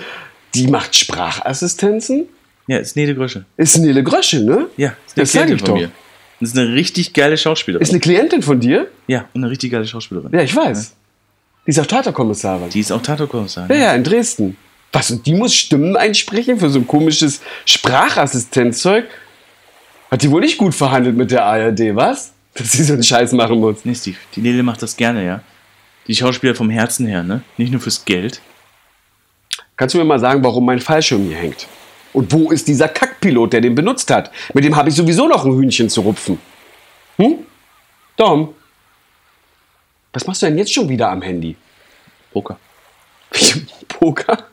[0.53, 2.29] die macht Sprachassistenzen.
[2.67, 3.43] Ja, ist Nele Grösche.
[3.57, 4.69] Ist Nele Gröschel, ne?
[4.77, 5.75] Ja, ist eine Das sag Klientin ich von doch.
[5.81, 5.91] mir.
[6.39, 7.81] Das ist eine richtig geile Schauspielerin.
[7.81, 8.87] Ist eine Klientin von dir?
[9.07, 10.31] ja, und eine richtig geile Schauspielerin.
[10.31, 10.95] Ja, ich weiß.
[11.65, 12.69] Die ist auch Tatorkommissarin.
[12.69, 13.69] Die ist auch Tatorkommissarin.
[13.69, 14.57] Ja, ja, in Dresden.
[14.91, 19.05] Was, und die muss Stimmen einsprechen für so ein komisches Sprachassistenzzeug?
[20.09, 22.31] Hat die wohl nicht gut verhandelt mit der ARD, was?
[22.55, 23.85] Dass sie so einen Scheiß machen muss.
[23.85, 25.41] Nee, Steve, die Nele macht das gerne, ja.
[26.07, 27.41] Die Schauspieler vom Herzen her, ne?
[27.57, 28.41] Nicht nur fürs Geld.
[29.77, 31.67] Kannst du mir mal sagen, warum mein Fallschirm hier hängt?
[32.13, 34.31] Und wo ist dieser Kackpilot, der den benutzt hat?
[34.53, 36.39] Mit dem habe ich sowieso noch ein Hühnchen zu rupfen.
[37.17, 37.39] Hm?
[38.17, 38.53] Dom,
[40.11, 41.55] was machst du denn jetzt schon wieder am Handy?
[42.31, 42.59] Poker.
[43.87, 44.45] Poker?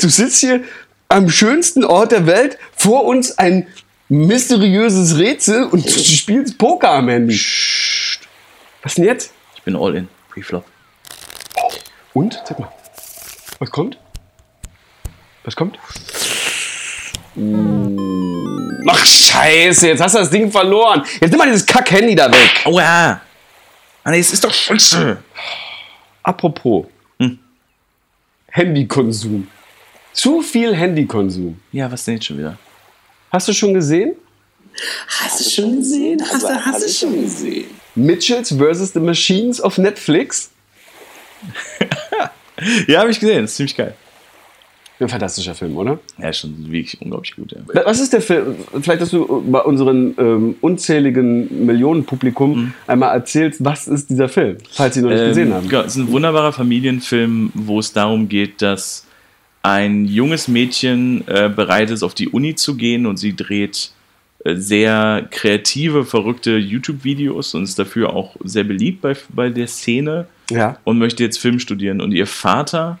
[0.00, 0.64] Du sitzt hier
[1.08, 3.66] am schönsten Ort der Welt, vor uns ein
[4.08, 7.40] mysteriöses Rätsel und du spielst Poker am Handy.
[8.82, 9.32] Was denn jetzt?
[9.56, 10.08] Ich bin all in.
[10.30, 10.64] Preflop.
[12.14, 12.40] Und?
[12.46, 12.72] Sag mal.
[13.58, 13.98] Was kommt?
[15.44, 15.78] Was kommt?
[17.38, 18.84] Mm.
[18.88, 21.04] Ach, scheiße, jetzt hast du das Ding verloren.
[21.20, 22.62] Jetzt nimm mal dieses Kack-Handy da weg.
[22.64, 23.20] Aua!
[24.04, 25.18] Ah, nee, es ist doch scheiße.
[26.22, 26.86] Apropos.
[28.50, 29.46] Handykonsum.
[30.12, 31.60] Zu viel Handykonsum.
[31.70, 32.58] Ja, was denn jetzt schon wieder?
[33.30, 34.16] Hast du schon gesehen?
[35.06, 36.22] Hast du schon gesehen?
[36.22, 37.66] Hast du, hast du schon gesehen?
[37.94, 38.92] Mitchells vs.
[38.92, 40.50] The Machines auf Netflix?
[42.88, 43.42] Ja, habe ich gesehen.
[43.42, 43.94] Das ist ziemlich geil.
[45.00, 46.00] Ein fantastischer Film, oder?
[46.18, 47.52] Ja, ist schon wirklich unglaublich gut.
[47.52, 47.84] Ja.
[47.84, 48.56] Was ist der Film?
[48.82, 54.94] Vielleicht, dass du bei unseren ähm, unzähligen Millionenpublikum einmal erzählst, was ist dieser Film, falls
[54.94, 55.68] sie noch nicht gesehen haben.
[55.68, 59.06] Genau, es ist ein wunderbarer Familienfilm, wo es darum geht, dass
[59.62, 63.90] ein junges Mädchen äh, bereit ist, auf die Uni zu gehen und sie dreht
[64.44, 70.26] äh, sehr kreative, verrückte YouTube-Videos und ist dafür auch sehr beliebt bei, bei der Szene
[70.50, 70.76] Ja.
[70.84, 72.00] und möchte jetzt Film studieren.
[72.00, 72.98] Und ihr Vater,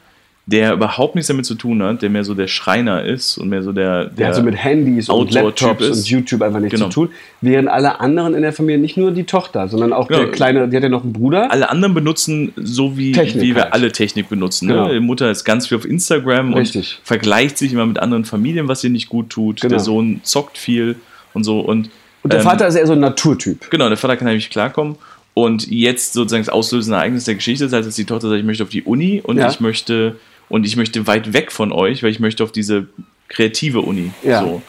[0.50, 3.62] der überhaupt nichts damit zu tun hat, der mehr so der Schreiner ist und mehr
[3.62, 5.98] so der, Der hat so mit Handys und Laptops ist.
[5.98, 6.88] und YouTube einfach nichts Genau.
[6.88, 7.14] zu tun.
[7.42, 10.20] Während alle anderen in der Familie, nicht nur die Tochter, sondern auch Genau.
[10.20, 11.52] der kleine, die hat ja noch einen Bruder.
[11.52, 13.74] alle anderen benutzen so wie, Technik wie wir halt.
[13.74, 14.68] alle Technik benutzen.
[14.68, 14.88] Genau.
[14.88, 14.94] Ne?
[14.94, 16.96] Die Mutter ist ganz viel auf Instagram Richtig.
[17.00, 19.60] und vergleicht sich immer mit anderen Familien, was ihr nicht gut tut.
[19.60, 19.68] Genau.
[19.68, 20.96] Der Sohn zockt viel
[21.34, 21.60] und so.
[21.60, 21.90] Und,
[22.22, 23.70] Und der ähm, Vater ist eher so ein Naturtyp.
[23.70, 24.96] Genau, der Vater kann nämlich klarkommen.
[25.34, 28.46] Und jetzt sozusagen das auslösende Ereignis der Geschichte ist, halt, dass die Tochter sagt, ich
[28.46, 29.50] möchte auf die Uni und Ja.
[29.50, 30.16] ich möchte
[30.48, 32.86] und ich möchte weit weg von euch, weil ich möchte auf diese
[33.28, 34.10] kreative Uni.
[34.22, 34.40] Ja.
[34.42, 34.62] So.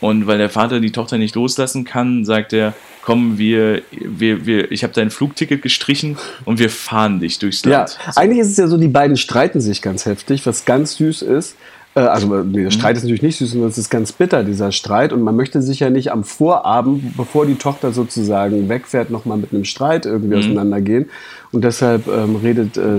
[0.00, 4.72] Und weil der Vater die Tochter nicht loslassen kann, sagt er, komm, wir, wir, wir,
[4.72, 7.98] ich habe dein Flugticket gestrichen und wir fahren dich durchs Ja, Land.
[8.16, 11.56] eigentlich ist es ja so, die beiden streiten sich ganz heftig, was ganz süß ist.
[11.94, 14.44] Äh, Also, äh, nee, der Streit ist natürlich nicht süß, sondern es ist ganz bitter,
[14.44, 15.12] dieser Streit.
[15.12, 19.52] Und man möchte sich ja nicht am Vorabend, bevor die Tochter sozusagen wegfährt, nochmal mit
[19.52, 21.10] einem Streit irgendwie auseinandergehen.
[21.52, 22.96] Und deshalb ähm, redet, äh,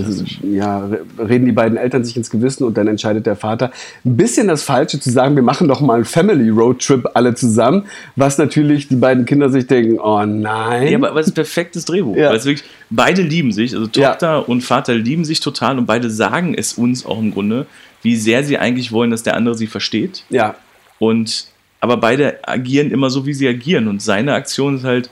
[0.47, 3.71] ja, re- reden die beiden Eltern sich ins Gewissen und dann entscheidet der Vater,
[4.06, 7.34] ein bisschen das Falsche zu sagen, wir machen doch mal einen Family Road Trip alle
[7.34, 10.88] zusammen, was natürlich die beiden Kinder sich denken, oh nein.
[10.88, 12.15] Ja, aber, aber es ist ein perfektes Drehbuch.
[12.15, 12.29] Ja.
[12.29, 14.10] Weil es wirklich, beide lieben sich, also Ja.
[14.12, 17.65] Tochter und Vater lieben sich total und beide sagen es uns auch im Grunde,
[18.04, 20.24] wie sehr sie eigentlich wollen, dass der andere sie versteht.
[20.30, 20.56] ja,
[21.00, 21.48] Und
[21.80, 23.89] aber beide agieren immer so, wie sie agieren.
[23.89, 25.10] Und seine Aktion ist halt,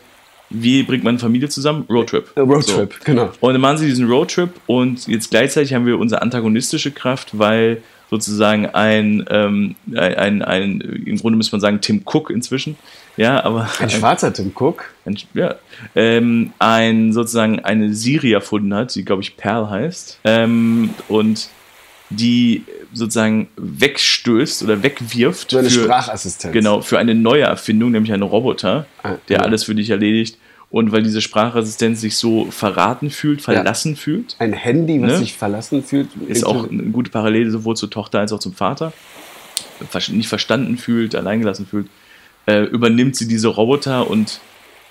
[0.49, 1.85] wie bringt man Familie zusammen?
[1.89, 2.31] Roadtrip.
[2.35, 3.31] Äh, Roadtrip, genau.
[3.41, 7.81] Und dann machen sie diesen Roadtrip und jetzt gleichzeitig haben wir unsere antagonistische Kraft, weil
[8.09, 12.75] sozusagen ein, ähm, ein, ein, ein im Grunde müsste man sagen, Tim Cook inzwischen,
[13.15, 14.93] ja, aber Ein schwarzer Tim Cook.
[15.05, 15.55] ein, ja,
[15.95, 21.49] ähm, ein sozusagen eine Siri erfunden hat, die glaube ich Pearl heißt, ähm, und
[22.11, 26.53] die sozusagen wegstößt oder wegwirft So eine für, Sprachassistenz.
[26.53, 29.43] genau für eine neue Erfindung, nämlich einen Roboter, Ah, der ja.
[29.43, 30.37] alles für dich erledigt.
[30.69, 35.17] Und weil diese Sprachassistenz sich so verraten fühlt, verlassen fühlt, Ein Handy, was Ne?
[35.17, 36.07] sich verlassen fühlt.
[36.27, 38.93] ist auch eine gute Parallele sowohl zur Tochter als auch zum Vater,
[40.11, 41.87] nicht verstanden fühlt, alleingelassen fühlt,
[42.45, 44.39] äh, übernimmt sie diese Roboter und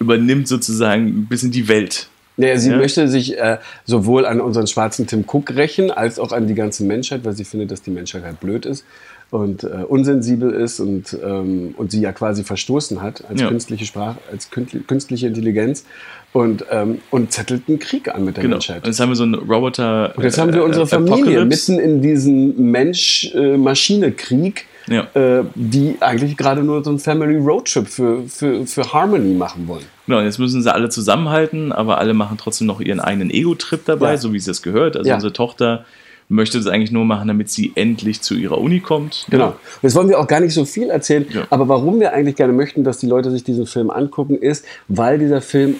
[0.00, 2.08] übernimmt sozusagen ein bisschen die Welt.
[2.40, 2.76] Ja, sie Ja.
[2.76, 6.84] möchte sich äh, sowohl an unseren schwarzen Tim Cook rächen, als auch an die ganze
[6.84, 8.84] Menschheit, weil sie findet, dass die Menschheit halt blöd ist
[9.30, 13.48] und äh, unsensibel ist und, ähm, und sie ja quasi verstoßen hat als Ja.
[13.48, 15.84] künstliche Sprache, als künstli- künstliche Intelligenz
[16.32, 18.56] und, ähm, und zettelt einen Krieg an mit der Genau.
[18.56, 18.82] Menschheit.
[18.84, 20.12] Und jetzt haben wir so einen Roboter.
[20.16, 21.72] Und jetzt haben wir äh, unsere äh, Familie Apocalypse.
[21.72, 24.66] mitten in diesem Mensch-Maschine-Krieg.
[24.88, 25.06] Ja.
[25.14, 29.84] äh, die eigentlich gerade nur so ein Family Roadtrip für, für, für Harmony machen wollen.
[30.06, 34.12] Genau, jetzt müssen sie alle zusammenhalten, aber alle machen trotzdem noch ihren eigenen Ego-Trip dabei,
[34.12, 34.16] Ja.
[34.16, 34.96] so wie es das gehört.
[34.96, 35.14] Also Ja.
[35.16, 35.84] unsere Tochter
[36.28, 39.26] möchte das eigentlich nur machen, damit sie endlich zu ihrer Uni kommt.
[39.30, 39.48] Genau.
[39.48, 41.46] Und Jetzt wollen wir auch gar nicht so viel erzählen, Ja.
[41.50, 45.18] aber warum wir eigentlich gerne möchten, dass die Leute sich diesen Film angucken, ist, weil
[45.18, 45.76] dieser Film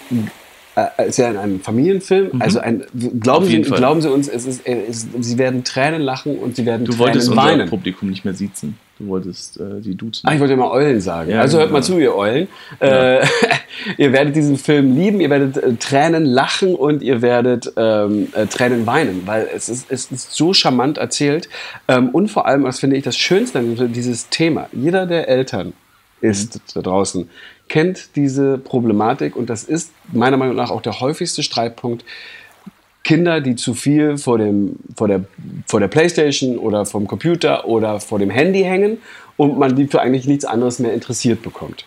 [0.76, 2.84] äh, ist ja ein, Familienfilm, also ein,
[3.20, 3.50] glauben, Mhm.
[3.50, 3.78] Sie, Fall.
[3.78, 7.06] glauben Sie uns, es ist, es Sie werden Tränen lachen und Sie werden Du Tränen
[7.06, 7.68] wolltest unser weinen.
[7.68, 8.76] Publikum nicht mehr siezen.
[9.00, 10.28] Du wolltest äh, die duzen.
[10.28, 11.30] Ah, ich wollte ja mal Eulen sagen.
[11.30, 11.78] Ja, also hört genau.
[11.78, 12.48] mal zu, ihr Eulen.
[12.80, 13.24] Äh,
[13.96, 18.44] ihr werdet diesen Film lieben, ihr werdet äh, Tränen lachen und ihr werdet ähm, äh,
[18.44, 21.48] Tränen weinen, weil es ist, es ist so charmant erzählt.
[21.88, 24.68] Ähm, und vor allem, das finde ich das Schönste an dieses Thema.
[24.72, 25.72] Jeder der Eltern
[26.20, 26.60] ist Mhm.
[26.74, 27.30] da draußen,
[27.70, 32.04] kennt diese Problematik und das ist meiner Meinung nach auch der häufigste Streitpunkt.
[33.04, 35.24] Kinder, die zu viel vor, dem, vor, der,
[35.66, 38.98] vor der Playstation oder vom Computer oder vor dem Handy hängen
[39.36, 41.86] und man die für eigentlich nichts anderes mehr interessiert bekommt.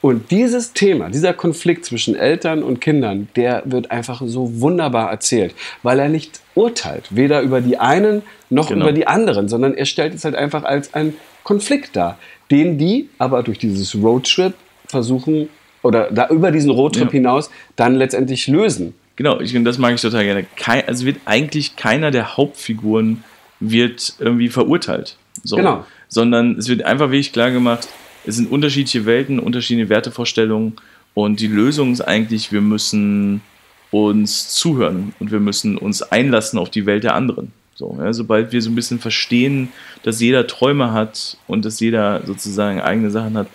[0.00, 5.54] Und dieses Thema, dieser Konflikt zwischen Eltern und Kindern, der wird einfach so wunderbar erzählt,
[5.82, 8.84] weil er nicht urteilt, weder über die einen noch Genau.
[8.84, 12.18] über die anderen, sondern er stellt es halt einfach als einen Konflikt dar,
[12.50, 14.52] den die aber durch dieses Roadtrip
[14.86, 15.48] versuchen
[15.82, 17.12] oder da über diesen Roadtrip Ja.
[17.12, 18.94] hinaus dann letztendlich lösen.
[19.16, 20.44] Genau, ich, das mag ich total gerne.
[20.56, 23.22] Kei, also wird eigentlich keiner der Hauptfiguren
[23.60, 25.16] wird irgendwie verurteilt.
[25.42, 25.56] So.
[25.56, 25.84] Genau.
[26.08, 27.88] Sondern es wird einfach wirklich klar gemacht,
[28.24, 30.74] es sind unterschiedliche Welten, unterschiedliche Wertevorstellungen
[31.12, 33.42] und die Lösung ist eigentlich, wir müssen
[33.90, 37.52] uns zuhören und wir müssen uns einlassen auf die Welt der anderen.
[37.76, 39.68] So, ja, sobald wir so ein bisschen verstehen,
[40.02, 43.48] dass jeder Träume hat und dass jeder sozusagen eigene Sachen hat,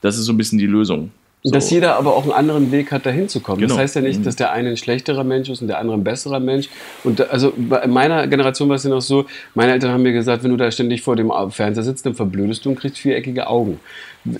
[0.00, 1.10] das ist so ein bisschen die Lösung.
[1.46, 1.52] So.
[1.52, 3.60] Dass jeder aber auch einen anderen Weg hat, dahin zu kommen.
[3.62, 3.80] Das Genau.
[3.80, 4.24] heißt ja nicht, Mhm.
[4.24, 6.68] dass der eine ein schlechterer Mensch ist und der andere ein besserer Mensch.
[7.04, 10.12] Und da, also in meiner Generation war es ja noch so, meine Eltern haben mir
[10.12, 13.46] gesagt, wenn du da ständig vor dem Fernseher sitzt, dann verblödest du und kriegst viereckige
[13.46, 13.78] Augen.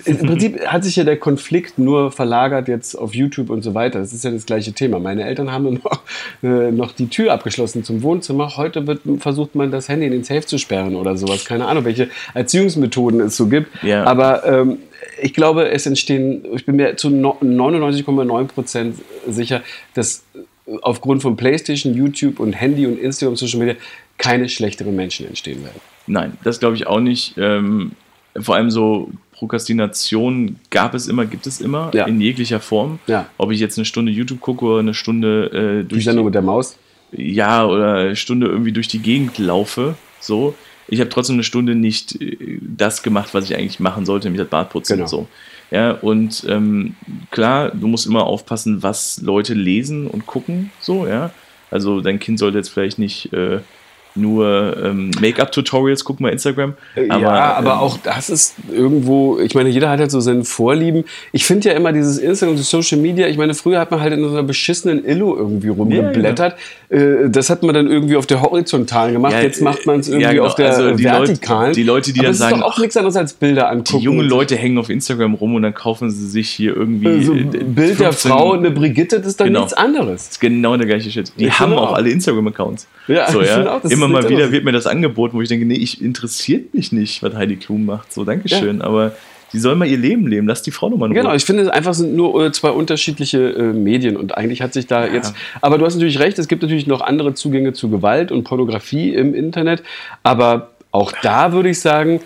[0.03, 3.99] Im Prinzip hat sich ja der Konflikt nur verlagert jetzt auf YouTube und so weiter.
[3.99, 4.99] Das ist ja das gleiche Thema.
[4.99, 6.01] Meine Eltern haben noch,
[6.43, 8.57] äh, noch die Tür abgeschlossen zum Wohnzimmer.
[8.57, 11.45] Heute wird, versucht man, das Handy in den Safe zu sperren oder sowas.
[11.45, 13.69] Keine Ahnung, welche Erziehungsmethoden es so gibt.
[13.81, 14.03] Ja.
[14.03, 14.79] Aber ähm,
[15.21, 18.95] ich glaube, es entstehen, ich bin mir zu no- 99,9 Prozent
[19.27, 19.61] sicher,
[19.93, 20.23] dass
[20.81, 23.75] aufgrund von PlayStation, YouTube und Handy und Instagram, Social Media
[24.17, 25.79] keine schlechteren Menschen entstehen werden.
[26.07, 27.35] Nein, das glaube ich auch nicht.
[27.37, 27.91] Ähm,
[28.39, 32.05] vor allem so Prokrastination gab es immer, gibt es immer, Ja.
[32.05, 32.99] in jeglicher Form.
[33.07, 33.27] Ja.
[33.37, 36.35] Ob ich jetzt eine Stunde YouTube gucke oder eine Stunde äh, Die durch Sendung mit
[36.35, 36.77] der Maus.
[37.11, 40.55] ja oder eine Stunde irgendwie durch die Gegend laufe, so.
[40.87, 44.41] Ich habe trotzdem eine Stunde nicht äh, das gemacht, was ich eigentlich machen sollte, nämlich
[44.41, 45.03] das Bad putzen Genau.
[45.03, 45.27] und so.
[45.69, 46.95] Ja, und ähm,
[47.29, 51.31] klar, du musst immer aufpassen, was Leute lesen und gucken, so, ja.
[51.69, 53.59] Also dein Kind sollte jetzt vielleicht nicht äh,
[54.17, 56.73] nur ähm, Make-up-Tutorials gucken bei Instagram.
[57.09, 60.43] Aber, ja, aber ähm, auch das ist irgendwo, ich meine, jeder hat halt so seine
[60.43, 61.03] Vorlieben.
[61.31, 64.13] Ich finde ja immer dieses Instagram und Social Media, ich meine, früher hat man halt
[64.13, 66.55] in so einer beschissenen Illo irgendwie rumgeblättert.
[66.89, 69.33] Äh, Das hat man dann irgendwie auf der horizontalen gemacht.
[69.33, 70.47] Ja, Jetzt macht man es ja, irgendwie genau.
[70.47, 71.73] auf der Also die Leute- vertikalen.
[71.73, 73.99] die Leute, die aber dann das sagen, ist doch auch nichts anderes als Bilder angucken.
[73.99, 77.23] Die jungen Leute hängen auf Instagram rum und dann kaufen sie sich hier irgendwie.
[77.23, 79.59] so äh, ein Bild der 15 Frau, eine Brigitte, das ist dann Genau.
[79.61, 80.23] nichts anderes.
[80.25, 81.31] Das ist genau der gleiche Shit.
[81.37, 81.93] Die Ich haben auch auch.
[81.93, 82.87] alle Instagram-Accounts.
[83.07, 83.53] Ja, so, ich ja.
[83.55, 85.75] finde auch, das Immer ist mal wieder wird mir das angeboten, wo ich denke, nee,
[85.75, 88.13] ich interessiert mich nicht, was Heidi Klum macht.
[88.13, 88.81] So, Dankeschön.
[88.81, 89.13] Aber
[89.53, 90.47] die soll mal ihr Leben leben.
[90.47, 91.23] Lass die Frau nochmal in Ruhe.
[91.23, 94.73] Genau, ich finde es einfach sind nur äh, zwei unterschiedliche äh, Medien und eigentlich hat
[94.73, 95.33] sich da jetzt.
[95.61, 99.13] Aber du hast natürlich recht, es gibt natürlich noch andere Zugänge zu Gewalt und Pornografie
[99.13, 99.83] im Internet,
[100.23, 102.21] aber auch da würde ich sagen,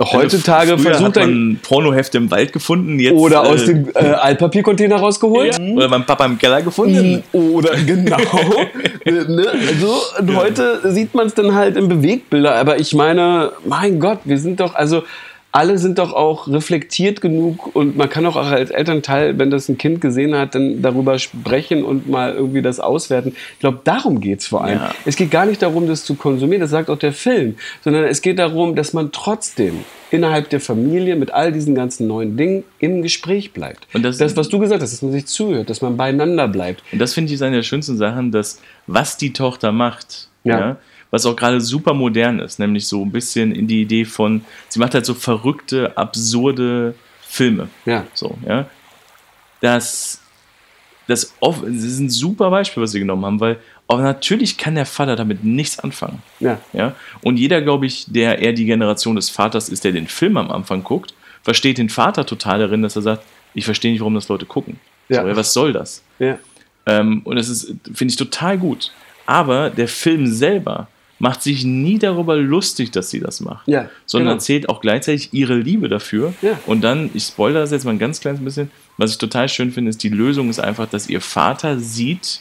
[0.00, 3.14] heutzutage versucht hat man Pornohefte im Wald gefunden, jetzt.
[3.14, 5.58] oder aus äh, dem äh, Altpapiercontainer rausgeholt.
[5.60, 7.22] Oder mein Papa im Keller gefunden.
[7.32, 8.16] Oder genau.
[9.04, 9.46] Äh, ne?
[9.68, 12.54] also, und heute sieht man es dann halt in Bewegbilder.
[12.54, 15.02] Aber ich meine, mein Gott, wir sind doch, also
[15.56, 19.78] alle sind doch auch reflektiert genug und man kann auch als Elternteil, wenn das ein
[19.78, 23.36] Kind gesehen hat, dann darüber sprechen und mal irgendwie das auswerten.
[23.52, 24.78] Ich glaube, darum geht es vor allem.
[24.80, 24.90] Ja.
[25.04, 28.20] Es geht gar nicht darum, das zu konsumieren, das sagt auch der Film, sondern es
[28.20, 33.02] geht darum, dass man trotzdem innerhalb der Familie mit all diesen ganzen neuen Dingen im
[33.02, 33.86] Gespräch bleibt.
[33.94, 36.82] Und das- das, was du gesagt hast, dass man sich zuhört, dass man beieinander bleibt.
[36.90, 40.58] Und das finde ich ist eine der schönsten Sachen, dass was die Tochter macht, Ja.
[40.58, 40.76] ja.
[41.14, 44.80] Was auch gerade super modern ist, nämlich so ein bisschen in die Idee von, sie
[44.80, 47.68] macht halt so verrückte, absurde Filme.
[47.86, 48.04] Ja.
[48.14, 48.66] So, ja.
[49.60, 50.20] Das,
[51.06, 54.86] das, das ist ein super Beispiel, was sie genommen haben, weil auch natürlich kann der
[54.86, 56.20] Vater damit nichts anfangen.
[56.40, 56.58] Ja.
[56.72, 56.96] Ja?
[57.22, 60.50] Und jeder, glaube ich, der eher die Generation des Vaters ist, der den Film am
[60.50, 64.26] Anfang guckt, versteht den Vater total darin, dass er sagt, ich verstehe nicht, warum das
[64.26, 64.80] Leute gucken.
[65.08, 65.22] Ja.
[65.22, 66.02] So, ja, was soll das?
[66.18, 66.40] Ja.
[66.86, 68.90] Ähm, und das ist, finde ich, total gut.
[69.26, 70.88] Aber der Film selber
[71.18, 74.34] macht sich nie darüber lustig, dass sie das macht, Ja, sondern genau.
[74.36, 76.34] erzählt auch gleichzeitig ihre Liebe dafür.
[76.42, 76.58] Ja.
[76.66, 79.70] Und dann, ich spoilere das jetzt mal ein ganz kleines bisschen, was ich total schön
[79.72, 82.40] finde, ist, die Lösung ist einfach, dass ihr Vater sieht,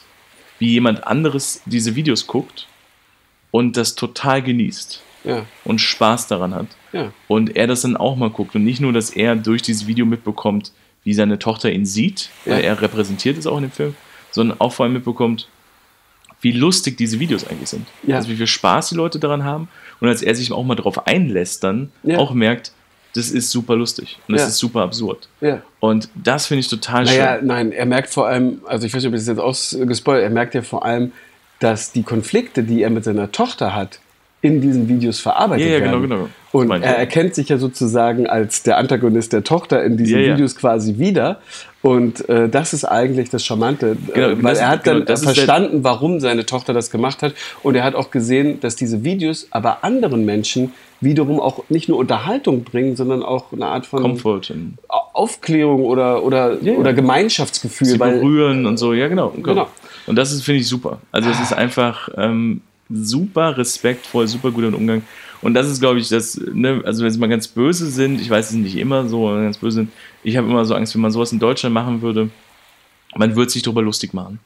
[0.60, 2.68] wie jemand anderes diese Videos guckt
[3.52, 6.68] und das total genießt Ja, und Spaß daran hat.
[6.92, 7.12] ja.
[7.28, 8.56] Und er das dann auch mal guckt.
[8.56, 10.72] Und nicht nur, dass er durch dieses Video mitbekommt,
[11.04, 12.54] wie seine Tochter ihn sieht, Ja.
[12.54, 13.96] weil er repräsentiert ist auch in dem Film,
[14.32, 15.48] sondern auch vor allem mitbekommt,
[16.44, 17.88] wie lustig diese Videos eigentlich sind.
[18.04, 18.18] Ja.
[18.18, 19.68] Also wie viel Spaß die Leute daran haben.
[20.00, 22.20] Und als er sich auch mal darauf einlässt, dann Ja.
[22.20, 22.72] auch merkt,
[23.16, 24.48] das ist super lustig und das Ja.
[24.50, 25.28] ist super absurd.
[25.42, 25.62] ja.
[25.80, 27.48] Und das finde ich total Naja, schön.
[27.48, 30.30] nein, er merkt vor allem, also ich weiß nicht, ob ich das jetzt ausgespoilt, er
[30.30, 31.12] merkt ja vor allem,
[31.60, 34.00] dass die Konflikte, die er mit seiner Tochter hat,
[34.42, 36.10] in diesen Videos verarbeitet Ja, ja, genau, werden.
[36.10, 36.24] genau.
[36.24, 40.20] Das Und ich er erkennt sich ja sozusagen als der Antagonist der Tochter in diesen
[40.20, 40.34] Ja, ja.
[40.36, 41.40] Videos quasi wieder.
[41.82, 45.18] Und äh, das ist eigentlich das Charmante, Genau, äh, weil das- er hat genau, dann
[45.18, 47.34] verstanden, warum seine Tochter das gemacht hat.
[47.64, 51.98] Und er hat auch gesehen, dass diese Videos aber anderen Menschen wiederum auch nicht nur
[51.98, 54.42] Unterhaltung bringen, sondern auch eine Art von Comfort
[55.14, 57.88] Aufklärung oder, oder, Ja, oder Gemeinschaftsgefühl.
[57.88, 59.30] sie weil, berühren und so, ja genau.
[59.42, 59.68] Genau.
[60.06, 61.00] Und das ist, finde ich, super.
[61.12, 65.02] Also es ist einfach ähm, super respektvoll, super guter Umgang.
[65.44, 68.30] Und das ist, glaube ich, das, ne, also wenn sie mal ganz böse sind, ich
[68.30, 69.92] weiß es nicht immer so, aber ganz böse sind,
[70.24, 72.30] ich habe immer so Angst, wenn man sowas in Deutschland machen würde,
[73.16, 74.40] man würde sich darüber lustig machen.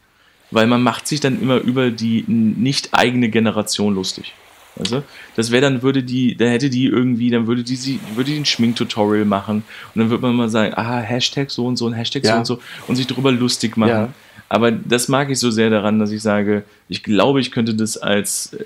[0.50, 4.34] Weil man macht sich dann immer über die nicht eigene Generation lustig.
[4.78, 5.04] Weißt du?
[5.36, 8.38] Das wäre dann, würde die, da hätte die irgendwie, dann würde die sie, würde die
[8.38, 11.94] ein Schminktutorial machen und dann würde man mal sagen, ah, Hashtag so und so und
[11.94, 12.38] Hashtag so Ja.
[12.38, 13.90] und so und sich darüber lustig machen.
[13.90, 14.10] Ja.
[14.50, 17.98] Aber das mag ich so sehr daran, dass ich sage, ich glaube, ich könnte das
[17.98, 18.64] als äh,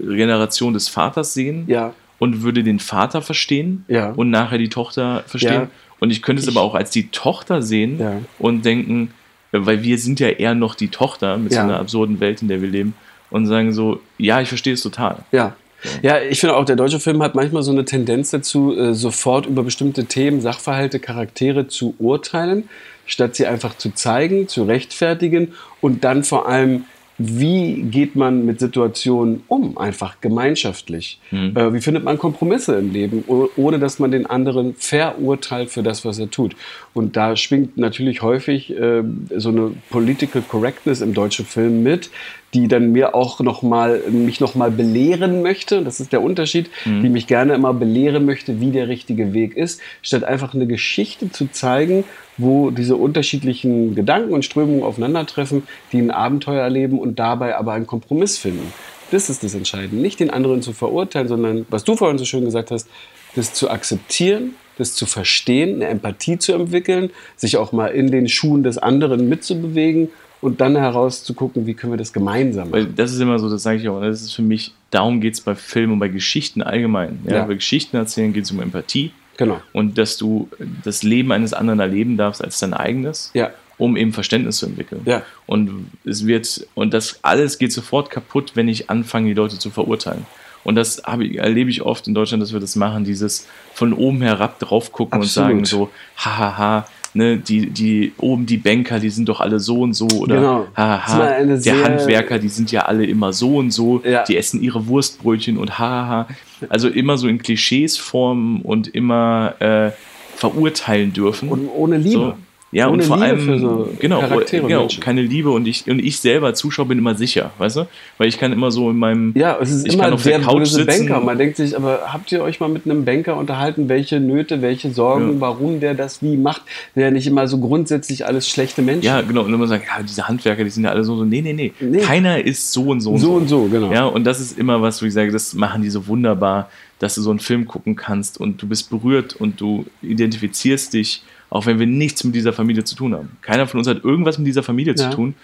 [0.00, 1.94] Generation des Vaters sehen Ja.
[2.18, 4.10] und würde den Vater verstehen Ja.
[4.12, 5.52] und nachher die Tochter verstehen.
[5.52, 5.68] Ja.
[6.00, 8.00] Und ich könnte es Ich- aber auch als die Tochter sehen
[8.38, 9.12] und denken,
[9.52, 12.48] äh, weil wir sind ja eher noch die Tochter mit so einer absurden Welt, in
[12.48, 12.94] der wir leben
[13.30, 15.18] und sagen so, ja, ich verstehe es total.
[15.32, 15.54] Ja.
[16.00, 19.46] Ja, ich finde auch, der deutsche Film hat manchmal so eine Tendenz dazu, äh, sofort
[19.46, 22.68] über bestimmte Themen, Sachverhalte, Charaktere zu urteilen,
[23.06, 26.84] statt sie einfach zu zeigen, zu rechtfertigen und dann vor allem,
[27.18, 31.20] wie geht man mit Situationen um, einfach gemeinschaftlich?
[31.54, 33.24] Äh, wie findet man Kompromisse im Leben,
[33.56, 36.56] ohne dass man den anderen verurteilt für das, was er tut?
[36.94, 39.02] Und da schwingt natürlich häufig äh,
[39.36, 42.10] so eine Political Correctness im deutschen Film mit,
[42.54, 45.82] die dann mir auch noch mal, mich noch mal belehren möchte.
[45.82, 49.80] Das ist der Unterschied, die mich gerne immer belehren möchte, wie der richtige Weg ist,
[50.02, 52.04] statt einfach eine Geschichte zu zeigen,
[52.42, 55.62] wo diese unterschiedlichen Gedanken und Strömungen aufeinandertreffen,
[55.92, 58.72] die ein Abenteuer erleben und dabei aber einen Kompromiss finden.
[59.10, 59.96] Das ist das Entscheidende.
[59.96, 62.88] Nicht den anderen zu verurteilen, sondern, was du vorhin so schön gesagt hast,
[63.34, 68.28] das zu akzeptieren, das zu verstehen, eine Empathie zu entwickeln, sich auch mal in den
[68.28, 70.08] Schuhen des anderen mitzubewegen
[70.40, 72.94] und dann herauszugucken, wie können wir das gemeinsam Weil machen.
[72.96, 75.40] das ist immer so, das sage ich auch, das ist für mich, darum geht es
[75.40, 77.20] bei Filmen und bei Geschichten allgemein.
[77.26, 77.36] Ja?
[77.36, 77.44] Ja.
[77.44, 79.60] Bei Geschichten erzählen geht es um Empathie Genau.
[79.72, 80.48] und dass du
[80.84, 83.30] das Leben eines anderen erleben darfst als dein eigenes.
[83.34, 83.50] Ja.
[83.78, 85.02] um eben Verständnis zu entwickeln.
[85.06, 85.22] Ja.
[85.46, 89.70] Und es wird, und das alles geht sofort kaputt, wenn ich anfange, die Leute zu
[89.70, 90.26] verurteilen.
[90.62, 93.92] Und das habe ich, erlebe ich oft in Deutschland, dass wir das machen, dieses von
[93.92, 95.48] oben herab drauf gucken und Absolut.
[95.48, 99.94] sagen so, hahaha, ne, die, die, oben die Banker, die sind doch alle so und
[99.94, 100.66] so, oder Genau.
[100.74, 104.24] Eine der Handwerker, die sind ja alle immer so und so, Ja.
[104.24, 106.28] die essen ihre Wurstbrötchen und hahaha.
[106.68, 109.90] Also immer so in Klischees formen und immer äh,
[110.36, 111.48] verurteilen dürfen.
[111.48, 112.10] Und ohne Liebe.
[112.12, 112.34] So.
[112.74, 115.02] Ja, Ohne und vor Liebe allem, so genau, Charaktere genau Menschen.
[115.02, 117.86] keine Liebe und ich, und ich selber Zuschauer bin immer sicher, weißt du?
[118.16, 120.40] Weil ich kann immer so in meinem, Ja, es ist ich immer kann auf der
[120.40, 121.06] Couch böse sitzen.
[121.08, 121.20] Banker.
[121.20, 124.90] Man denkt sich, aber habt ihr euch mal mit einem Banker unterhalten, welche Nöte, welche
[124.90, 125.40] Sorgen, Ja.
[125.40, 126.62] warum der das wie macht?
[126.94, 129.04] Ja nicht immer so grundsätzlich alles schlechte Menschen.
[129.04, 131.42] ja, genau, und immer sagen, ja, diese Handwerker, die sind ja alle so, so, nee,
[131.42, 131.98] nee, nee, Nee.
[131.98, 133.92] keiner ist so und so und so und so, genau.
[133.92, 136.70] Ja, und das ist immer was, wo ich sage, das machen die so wunderbar,
[137.00, 141.22] dass du so einen Film gucken kannst und du bist berührt und du identifizierst dich,
[141.52, 143.36] auch wenn wir nichts mit dieser Familie zu tun haben.
[143.42, 145.10] Keiner von uns hat irgendwas mit dieser Familie Ja.
[145.10, 145.34] zu tun.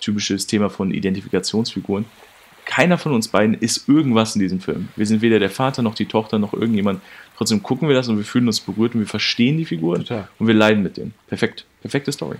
[0.00, 2.04] Typisches Thema von Identifikationsfiguren.
[2.64, 4.88] Keiner von uns beiden ist irgendwas in diesem Film.
[4.94, 7.00] Wir sind weder der Vater noch die Tochter noch irgendjemand.
[7.36, 10.28] Trotzdem gucken wir das und wir fühlen uns berührt und wir verstehen die Figuren Total.
[10.38, 11.14] und wir leiden mit denen.
[11.28, 11.64] Perfekt.
[11.80, 12.36] Perfekte Story.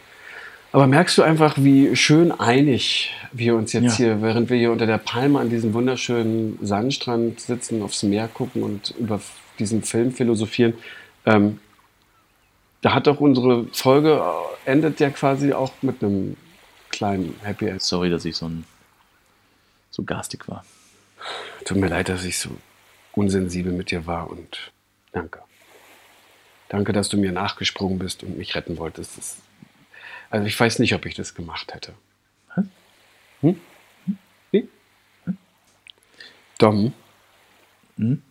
[0.70, 4.04] Aber merkst du einfach, wie schön einig wir uns jetzt Ja.
[4.04, 8.62] hier, während wir hier unter der Palme an diesem wunderschönen Sandstrand sitzen, aufs Meer gucken
[8.62, 9.20] und über
[9.58, 10.74] diesen Film philosophieren.
[11.24, 11.58] Ähm,
[12.82, 14.22] da hat doch unsere Folge
[14.64, 16.36] äh, endet ja quasi auch mit einem
[16.90, 17.82] kleinen Happy End.
[17.82, 18.64] Sorry, dass ich so, ein,
[19.90, 20.64] so garstig war.
[21.64, 22.50] Tut mir leid, dass ich so
[23.12, 24.70] unsensibel mit dir war und
[25.12, 25.40] danke.
[26.68, 29.16] Danke, dass du mir nachgesprungen bist und mich retten wolltest.
[29.18, 29.36] Das,
[30.30, 31.94] also ich weiß nicht, ob ich das gemacht hätte.
[33.40, 33.60] Hm?
[34.50, 34.68] Wie?
[36.58, 36.92] Dom,
[37.96, 38.22] Hm?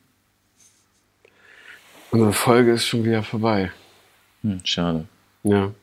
[2.12, 3.72] unsere Folge ist schon wieder vorbei.
[4.48, 5.08] Hm, schade.
[5.44, 5.74] Ja.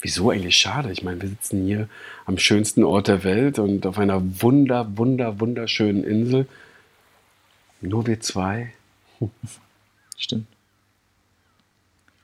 [0.00, 0.90] Wieso eigentlich schade?
[0.90, 1.88] Ich meine, wir sitzen hier
[2.26, 6.48] am schönsten Ort der Welt und auf einer wunder, wunder, wunderschönen Insel.
[7.80, 8.74] Nur wir zwei.
[10.18, 10.46] Stimmt.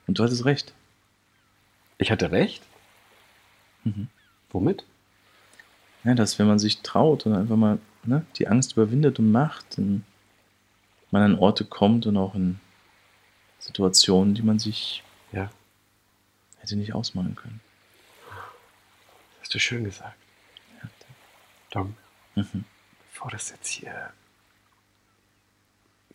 [0.07, 0.73] Und du hattest recht.
[1.97, 2.61] Ich hatte recht?
[4.49, 4.83] Womit?
[6.03, 9.77] Ja, dass wenn man sich traut und einfach mal ne, die Angst überwindet und macht,
[9.77, 10.03] dann
[11.11, 12.59] man an Orte kommt und auch in
[13.59, 15.49] Situationen, die man sich Ja,
[16.61, 17.59] hätte nicht ausmalen können.
[19.41, 20.15] hast du schön gesagt.
[21.71, 21.95] Dom,
[22.35, 22.65] Mhm.
[23.11, 24.11] bevor das jetzt hier,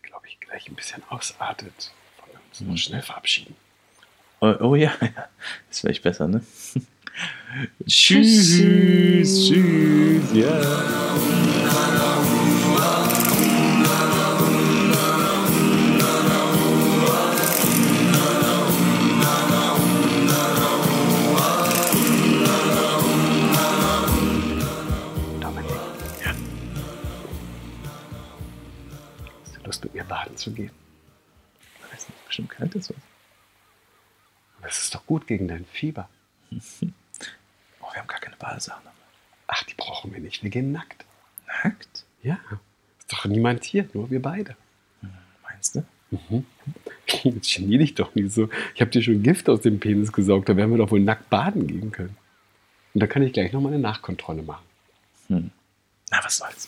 [0.01, 3.55] glaube ich, gleich ein bisschen ausartet, wollen wir uns noch schnell verabschieden.
[4.39, 5.29] Oh, oh ja, ja,
[5.69, 6.43] das wäre echt besser, ne?
[7.87, 8.57] tschüss,
[9.47, 11.36] tschüss, ja.
[30.37, 30.71] Zu gehen?
[31.79, 32.97] Ich weiß nicht, bestimmt kalt ist was.
[34.61, 36.09] Das ist doch gut gegen dein Fieber.
[37.79, 38.83] Oh, wir haben gar keine Badesachen.
[39.47, 40.43] Ach, die brauchen wir nicht.
[40.43, 41.05] Wir gehen nackt.
[41.63, 42.03] Nackt?
[42.21, 42.37] Ja.
[42.99, 44.57] Ist doch niemand hier, nur wir beide.
[45.43, 45.85] Meinst du?
[47.23, 48.49] Jetzt genier dich doch nicht so.
[48.75, 50.49] Ich habe dir schon Gift aus dem Penis gesaugt.
[50.49, 52.17] Da werden wir doch wohl nackt baden gehen können.
[52.93, 54.65] Und da kann ich gleich nochmal eine Nachkontrolle machen.
[55.29, 56.67] Na, was soll's?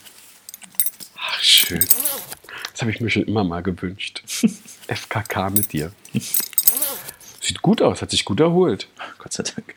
[1.39, 1.85] Ach, schön.
[2.71, 4.23] Das habe ich mir schon immer mal gewünscht.
[4.87, 5.93] FKK mit dir.
[7.39, 8.89] Sieht gut aus, hat sich gut erholt.
[9.19, 9.75] Gott sei Dank.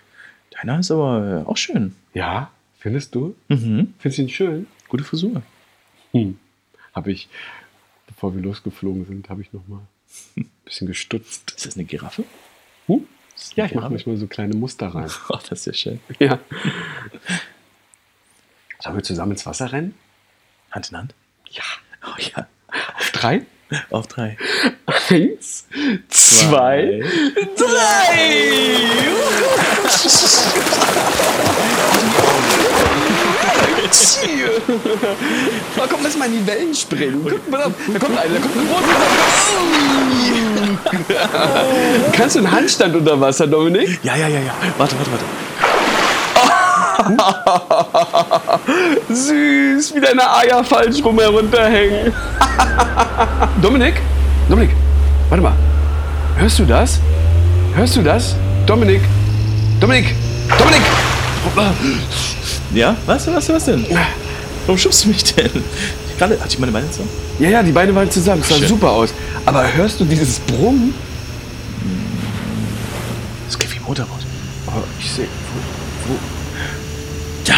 [0.50, 1.94] Deiner ist aber äh, auch schön.
[2.14, 3.36] Ja, findest du?
[3.48, 3.94] Mhm.
[3.98, 4.66] Findest du ihn schön?
[4.88, 5.42] Gute Frisur.
[6.10, 6.36] Hm.
[6.94, 7.28] Habe ich,
[8.08, 9.82] bevor wir losgeflogen sind, habe ich nochmal
[10.36, 11.52] ein bisschen gestutzt.
[11.56, 12.24] Ist das eine Giraffe?
[12.86, 13.06] Hm?
[13.34, 15.10] Das Ja, ich mache manchmal so kleine Muster rein.
[15.28, 16.00] Oh, das ist ja schön.
[16.18, 16.40] Ja.
[18.80, 19.94] Sollen wir zusammen ins Wasser rennen?
[20.72, 21.14] Hand in Hand?
[21.52, 21.62] Ja.
[22.04, 22.46] Oh ja.
[22.98, 23.42] Auf drei?
[23.90, 24.36] Auf drei.
[25.08, 25.66] Eins,
[26.08, 27.02] zwei,
[35.76, 37.26] Oh, komm, lass mal in die Wellen springen.
[37.28, 37.58] Guck mal,
[37.92, 38.82] da kommt einer, da kommt ein Boot.
[42.12, 43.98] Kannst du einen Handstand unter Wasser, Dominik?
[44.02, 44.54] Ja, ja, ja, ja.
[44.78, 45.24] Warte, warte, warte.
[49.08, 52.12] Süß, wie deine Eier falsch rum herunterhängen.
[53.60, 53.94] Dominik?
[54.48, 54.70] Dominik,
[55.28, 55.54] warte mal.
[56.36, 57.00] Hörst du das?
[57.74, 58.36] Hörst du das?
[58.66, 59.02] Dominik?
[59.80, 60.14] Dominik?
[60.58, 60.82] Dominik!
[62.74, 62.96] Ja?
[63.06, 63.84] Was, was, was denn?
[64.66, 65.50] Warum schubst du mich denn?
[66.18, 67.10] Gerade, hatte ich meine Beine zusammen?
[67.38, 68.40] Ja, ja, die Beine waren zusammen.
[68.40, 68.68] Das sah Schön.
[68.68, 69.12] super aus.
[69.44, 70.94] Aber hörst du dieses Brummen?
[73.46, 74.20] Das geht wie ein Motorboot.
[74.68, 75.26] Oh, ich sehe.
[76.06, 76.18] Wo, wo?
[77.46, 77.54] Ja.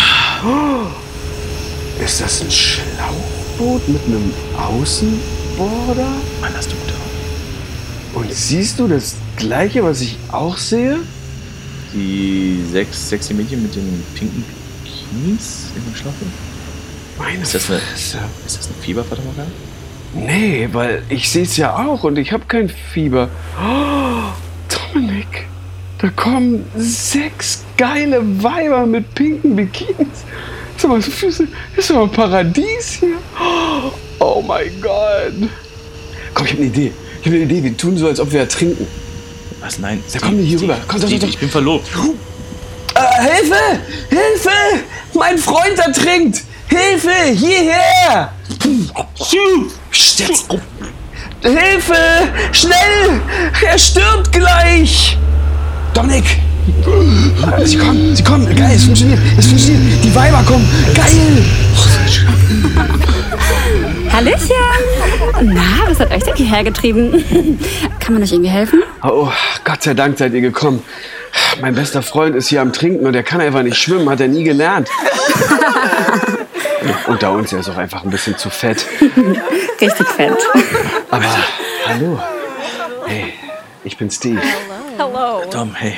[2.05, 6.07] Ist das ein Schlauchboot mit einem Außenborder?
[6.40, 8.26] Mann, hast du gute Augen.
[8.26, 10.98] Und siehst du das gleiche, was ich auch sehe?
[11.94, 14.44] Die sechs sexy Mädchen mit den pinken
[14.82, 16.28] Bikinis in dem Schlauchboot?
[17.18, 18.18] Meine Ist das eine- Fresse.
[18.46, 19.46] Ist das eine Fieberthermometer?
[20.14, 23.28] Nee, weil ich sehe es ja auch und ich habe kein Fieber.
[23.59, 24.32] Oh,
[24.92, 25.46] Dominik,
[25.98, 30.24] da kommen sechs geile Weiber mit pinken Bikinis.
[30.85, 33.16] Sag mal, so Füße, ist doch ein Paradies hier.
[34.20, 35.32] Oh mein Gott.
[36.35, 36.93] Komm, ich habe eine Idee.
[37.22, 37.62] Ich habe eine Idee.
[37.62, 38.87] Wir tun so, als ob wir ertrinken.
[39.61, 39.78] Was?
[39.78, 40.05] Nein.
[40.12, 40.76] Da kommen die hier rüber.
[40.87, 41.28] Komm, doch, doch, doch.
[41.28, 41.89] Ich bin verlobt.
[42.97, 43.80] Äh, Hilfe!
[44.11, 44.85] Hilfe!
[45.14, 46.43] Mein Freund ertrinkt!
[46.68, 47.32] Hilfe!
[47.32, 48.35] Hierher!
[50.18, 50.47] Jetzt.
[51.41, 51.95] Hilfe!
[52.53, 53.22] Schnell!
[53.66, 55.16] Er stirbt gleich!
[55.95, 56.26] Dominik!
[57.65, 58.57] Sie kommen, sie kommen.
[58.57, 59.19] Geil, es funktioniert.
[59.39, 60.05] Es funktioniert.
[60.05, 60.67] Die Weiber kommen.
[60.95, 61.45] Geil!
[64.11, 64.55] Hallöchen!
[65.43, 67.59] Na, was hat euch denn hierher getrieben?
[68.01, 68.83] Kann man euch irgendwie helfen?
[69.03, 69.29] Oh,
[69.65, 70.83] Gott sei Dank seid ihr gekommen.
[71.61, 74.29] Mein bester Freund ist hier am Trinken und er kann einfach nicht schwimmen, hat er
[74.29, 74.89] nie gelernt.
[77.07, 78.87] Unter uns, er ist auch einfach ein bisschen zu fett.
[79.81, 80.37] Richtig fett.
[81.11, 81.25] Aber
[81.87, 82.21] hallo.
[83.07, 83.35] Hey,
[83.83, 84.41] ich bin Steve.
[85.51, 85.95] Tom, hey.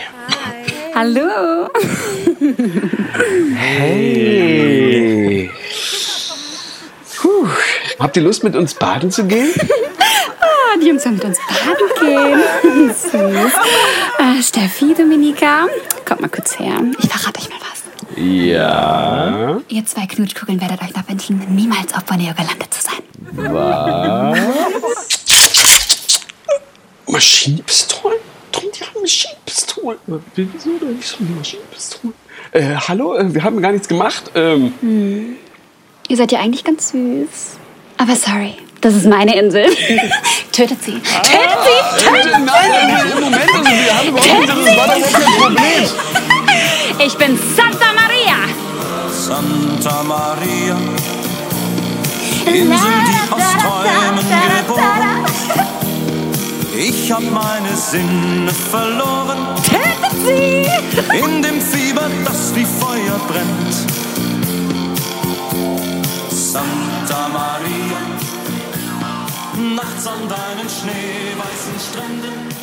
[0.96, 1.68] Hallo!
[3.54, 5.50] Hey.
[7.18, 7.46] Puh.
[7.98, 9.52] Habt ihr Lust, mit uns baden zu gehen?
[10.40, 12.94] Ah, die Jungs wollen mit uns baden gehen.
[12.94, 13.12] Süß.
[14.18, 15.66] Äh, Steffi, Dominika,
[16.06, 16.80] kommt mal kurz her.
[16.98, 17.82] Ich verrate euch mal was.
[18.16, 19.60] Ja.
[19.68, 23.02] Ihr zwei Knutschkugeln werdet euch noch wünschen, niemals auf Borneo gelandet zu sein.
[23.52, 24.38] Was?
[27.06, 28.16] Maschinenpistolen?
[28.50, 29.02] Tom, die haben
[29.56, 29.98] Maschinenpistolen.
[30.34, 30.96] Wieso denn?
[30.98, 32.14] Wieso die Maschinenpistolen?
[32.52, 34.30] Äh, hallo, äh, wir haben gar nichts gemacht.
[34.34, 35.36] Ähm,
[36.08, 37.58] Ihr seid ja eigentlich ganz süß.
[37.98, 39.64] Aber sorry, das ist meine Insel.
[40.52, 40.92] Tötet sie.
[40.92, 42.04] Tötet sie!
[42.04, 45.86] Tötet Nein, nein, Moment, also wir haben überhaupt nicht, das war doch überhaupt kein Problem.
[45.86, 45.94] sie!
[46.98, 48.48] Ich bin Santa Maria.
[49.10, 50.78] Santa Maria,
[52.46, 54.16] Insel, die aus Träumen
[54.66, 55.15] geboren.
[56.78, 60.66] Ich hab meine Sinne verloren Tötet sie!
[61.16, 63.74] in dem Fieber, das wie Feuer brennt.
[66.30, 68.00] Santa Maria,
[69.74, 72.55] nachts an deinen schneeweißen Stränden